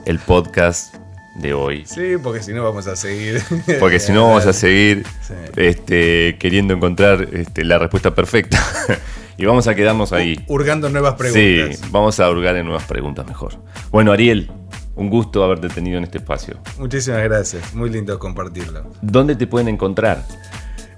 el 0.04 0.18
podcast 0.18 0.94
de 1.36 1.54
hoy. 1.54 1.84
Sí, 1.86 2.14
porque 2.22 2.42
si 2.42 2.52
no 2.52 2.64
vamos 2.64 2.86
a 2.88 2.96
seguir. 2.96 3.40
Porque 3.80 4.00
si 4.00 4.12
no 4.12 4.24
vamos 4.26 4.44
a 4.46 4.52
seguir 4.52 5.04
Sí. 5.22 5.34
este, 5.56 6.36
queriendo 6.40 6.74
encontrar 6.74 7.28
este, 7.32 7.64
la 7.64 7.78
respuesta 7.78 8.12
perfecta. 8.14 8.58
y 9.36 9.44
vamos 9.44 9.68
a 9.68 9.74
quedarnos 9.76 10.12
ahí. 10.12 10.44
Hurgando 10.48 10.88
nuevas 10.88 11.14
Sí, 11.32 11.32
preguntas. 11.32 11.90
vamos 11.92 12.18
a 12.18 12.28
hurgar 12.28 12.56
en 12.56 12.64
nuevas 12.66 12.84
preguntas 12.84 13.24
mejor. 13.26 13.52
Bueno, 13.92 14.10
Ariel, 14.10 14.50
un 14.96 15.10
gusto 15.10 15.44
haberte 15.44 15.68
tenido 15.68 15.98
en 15.98 16.04
este 16.04 16.18
espacio. 16.18 16.58
Muchísimas 16.76 17.22
gracias. 17.22 17.72
Muy 17.72 17.88
lindo 17.90 18.18
compartirlo. 18.18 18.90
¿Dónde 19.00 19.36
te 19.36 19.46
pueden 19.46 19.68
encontrar? 19.68 20.24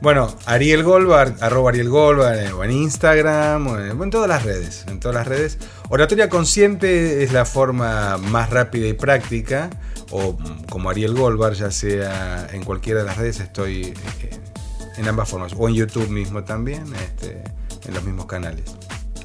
Bueno, 0.01 0.35
Ariel 0.47 0.83
Goldbar, 0.83 1.35
arroba 1.41 1.71
Ariel 1.71 1.91
Goldbar, 1.91 2.39
eh, 2.39 2.53
o 2.53 2.65
en 2.65 2.71
Instagram, 2.71 3.67
o 3.67 3.79
en, 3.79 4.11
todas 4.11 4.29
las 4.29 4.45
redes. 4.45 4.87
En 4.89 4.99
todas 4.99 5.15
las 5.15 5.27
redes. 5.27 5.59
Oratoria 5.91 6.31
consciente 6.31 7.23
es 7.23 7.33
la 7.33 7.45
forma 7.45 8.17
más 8.17 8.49
rápida 8.49 8.89
y 8.89 8.95
práctica. 8.95 9.69
O 10.11 10.33
mm, 10.33 10.65
como 10.71 10.89
Ariel 10.89 11.15
Goldbar, 11.15 11.53
ya 11.53 11.71
sea 11.71 12.49
en 12.51 12.65
cualquiera 12.65 13.01
de 13.01 13.07
las 13.07 13.19
redes, 13.19 13.41
estoy 13.41 13.93
eh, 14.23 14.41
en 14.97 15.07
ambas 15.07 15.29
formas. 15.29 15.53
O 15.57 15.69
en 15.69 15.75
YouTube 15.75 16.09
mismo 16.09 16.45
también, 16.45 16.85
este, 16.95 17.45
en 17.87 17.95
los 17.95 18.03
mismos 18.03 18.25
canales. 18.25 18.77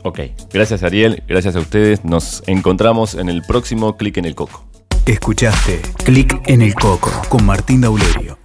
Ok, 0.03 0.19
gracias 0.51 0.83
Ariel, 0.83 1.23
gracias 1.25 1.55
a 1.55 1.59
ustedes. 1.59 2.03
Nos 2.03 2.43
encontramos 2.47 3.15
en 3.15 3.29
el 3.29 3.43
próximo 3.43 3.95
Clic 3.95 4.17
en 4.17 4.25
el 4.25 4.35
Coco. 4.35 4.65
Escuchaste 5.05 5.81
Clic 6.03 6.41
en 6.47 6.61
el 6.61 6.75
Coco 6.75 7.11
con 7.29 7.45
Martín 7.45 7.81
Daulerio. 7.81 8.44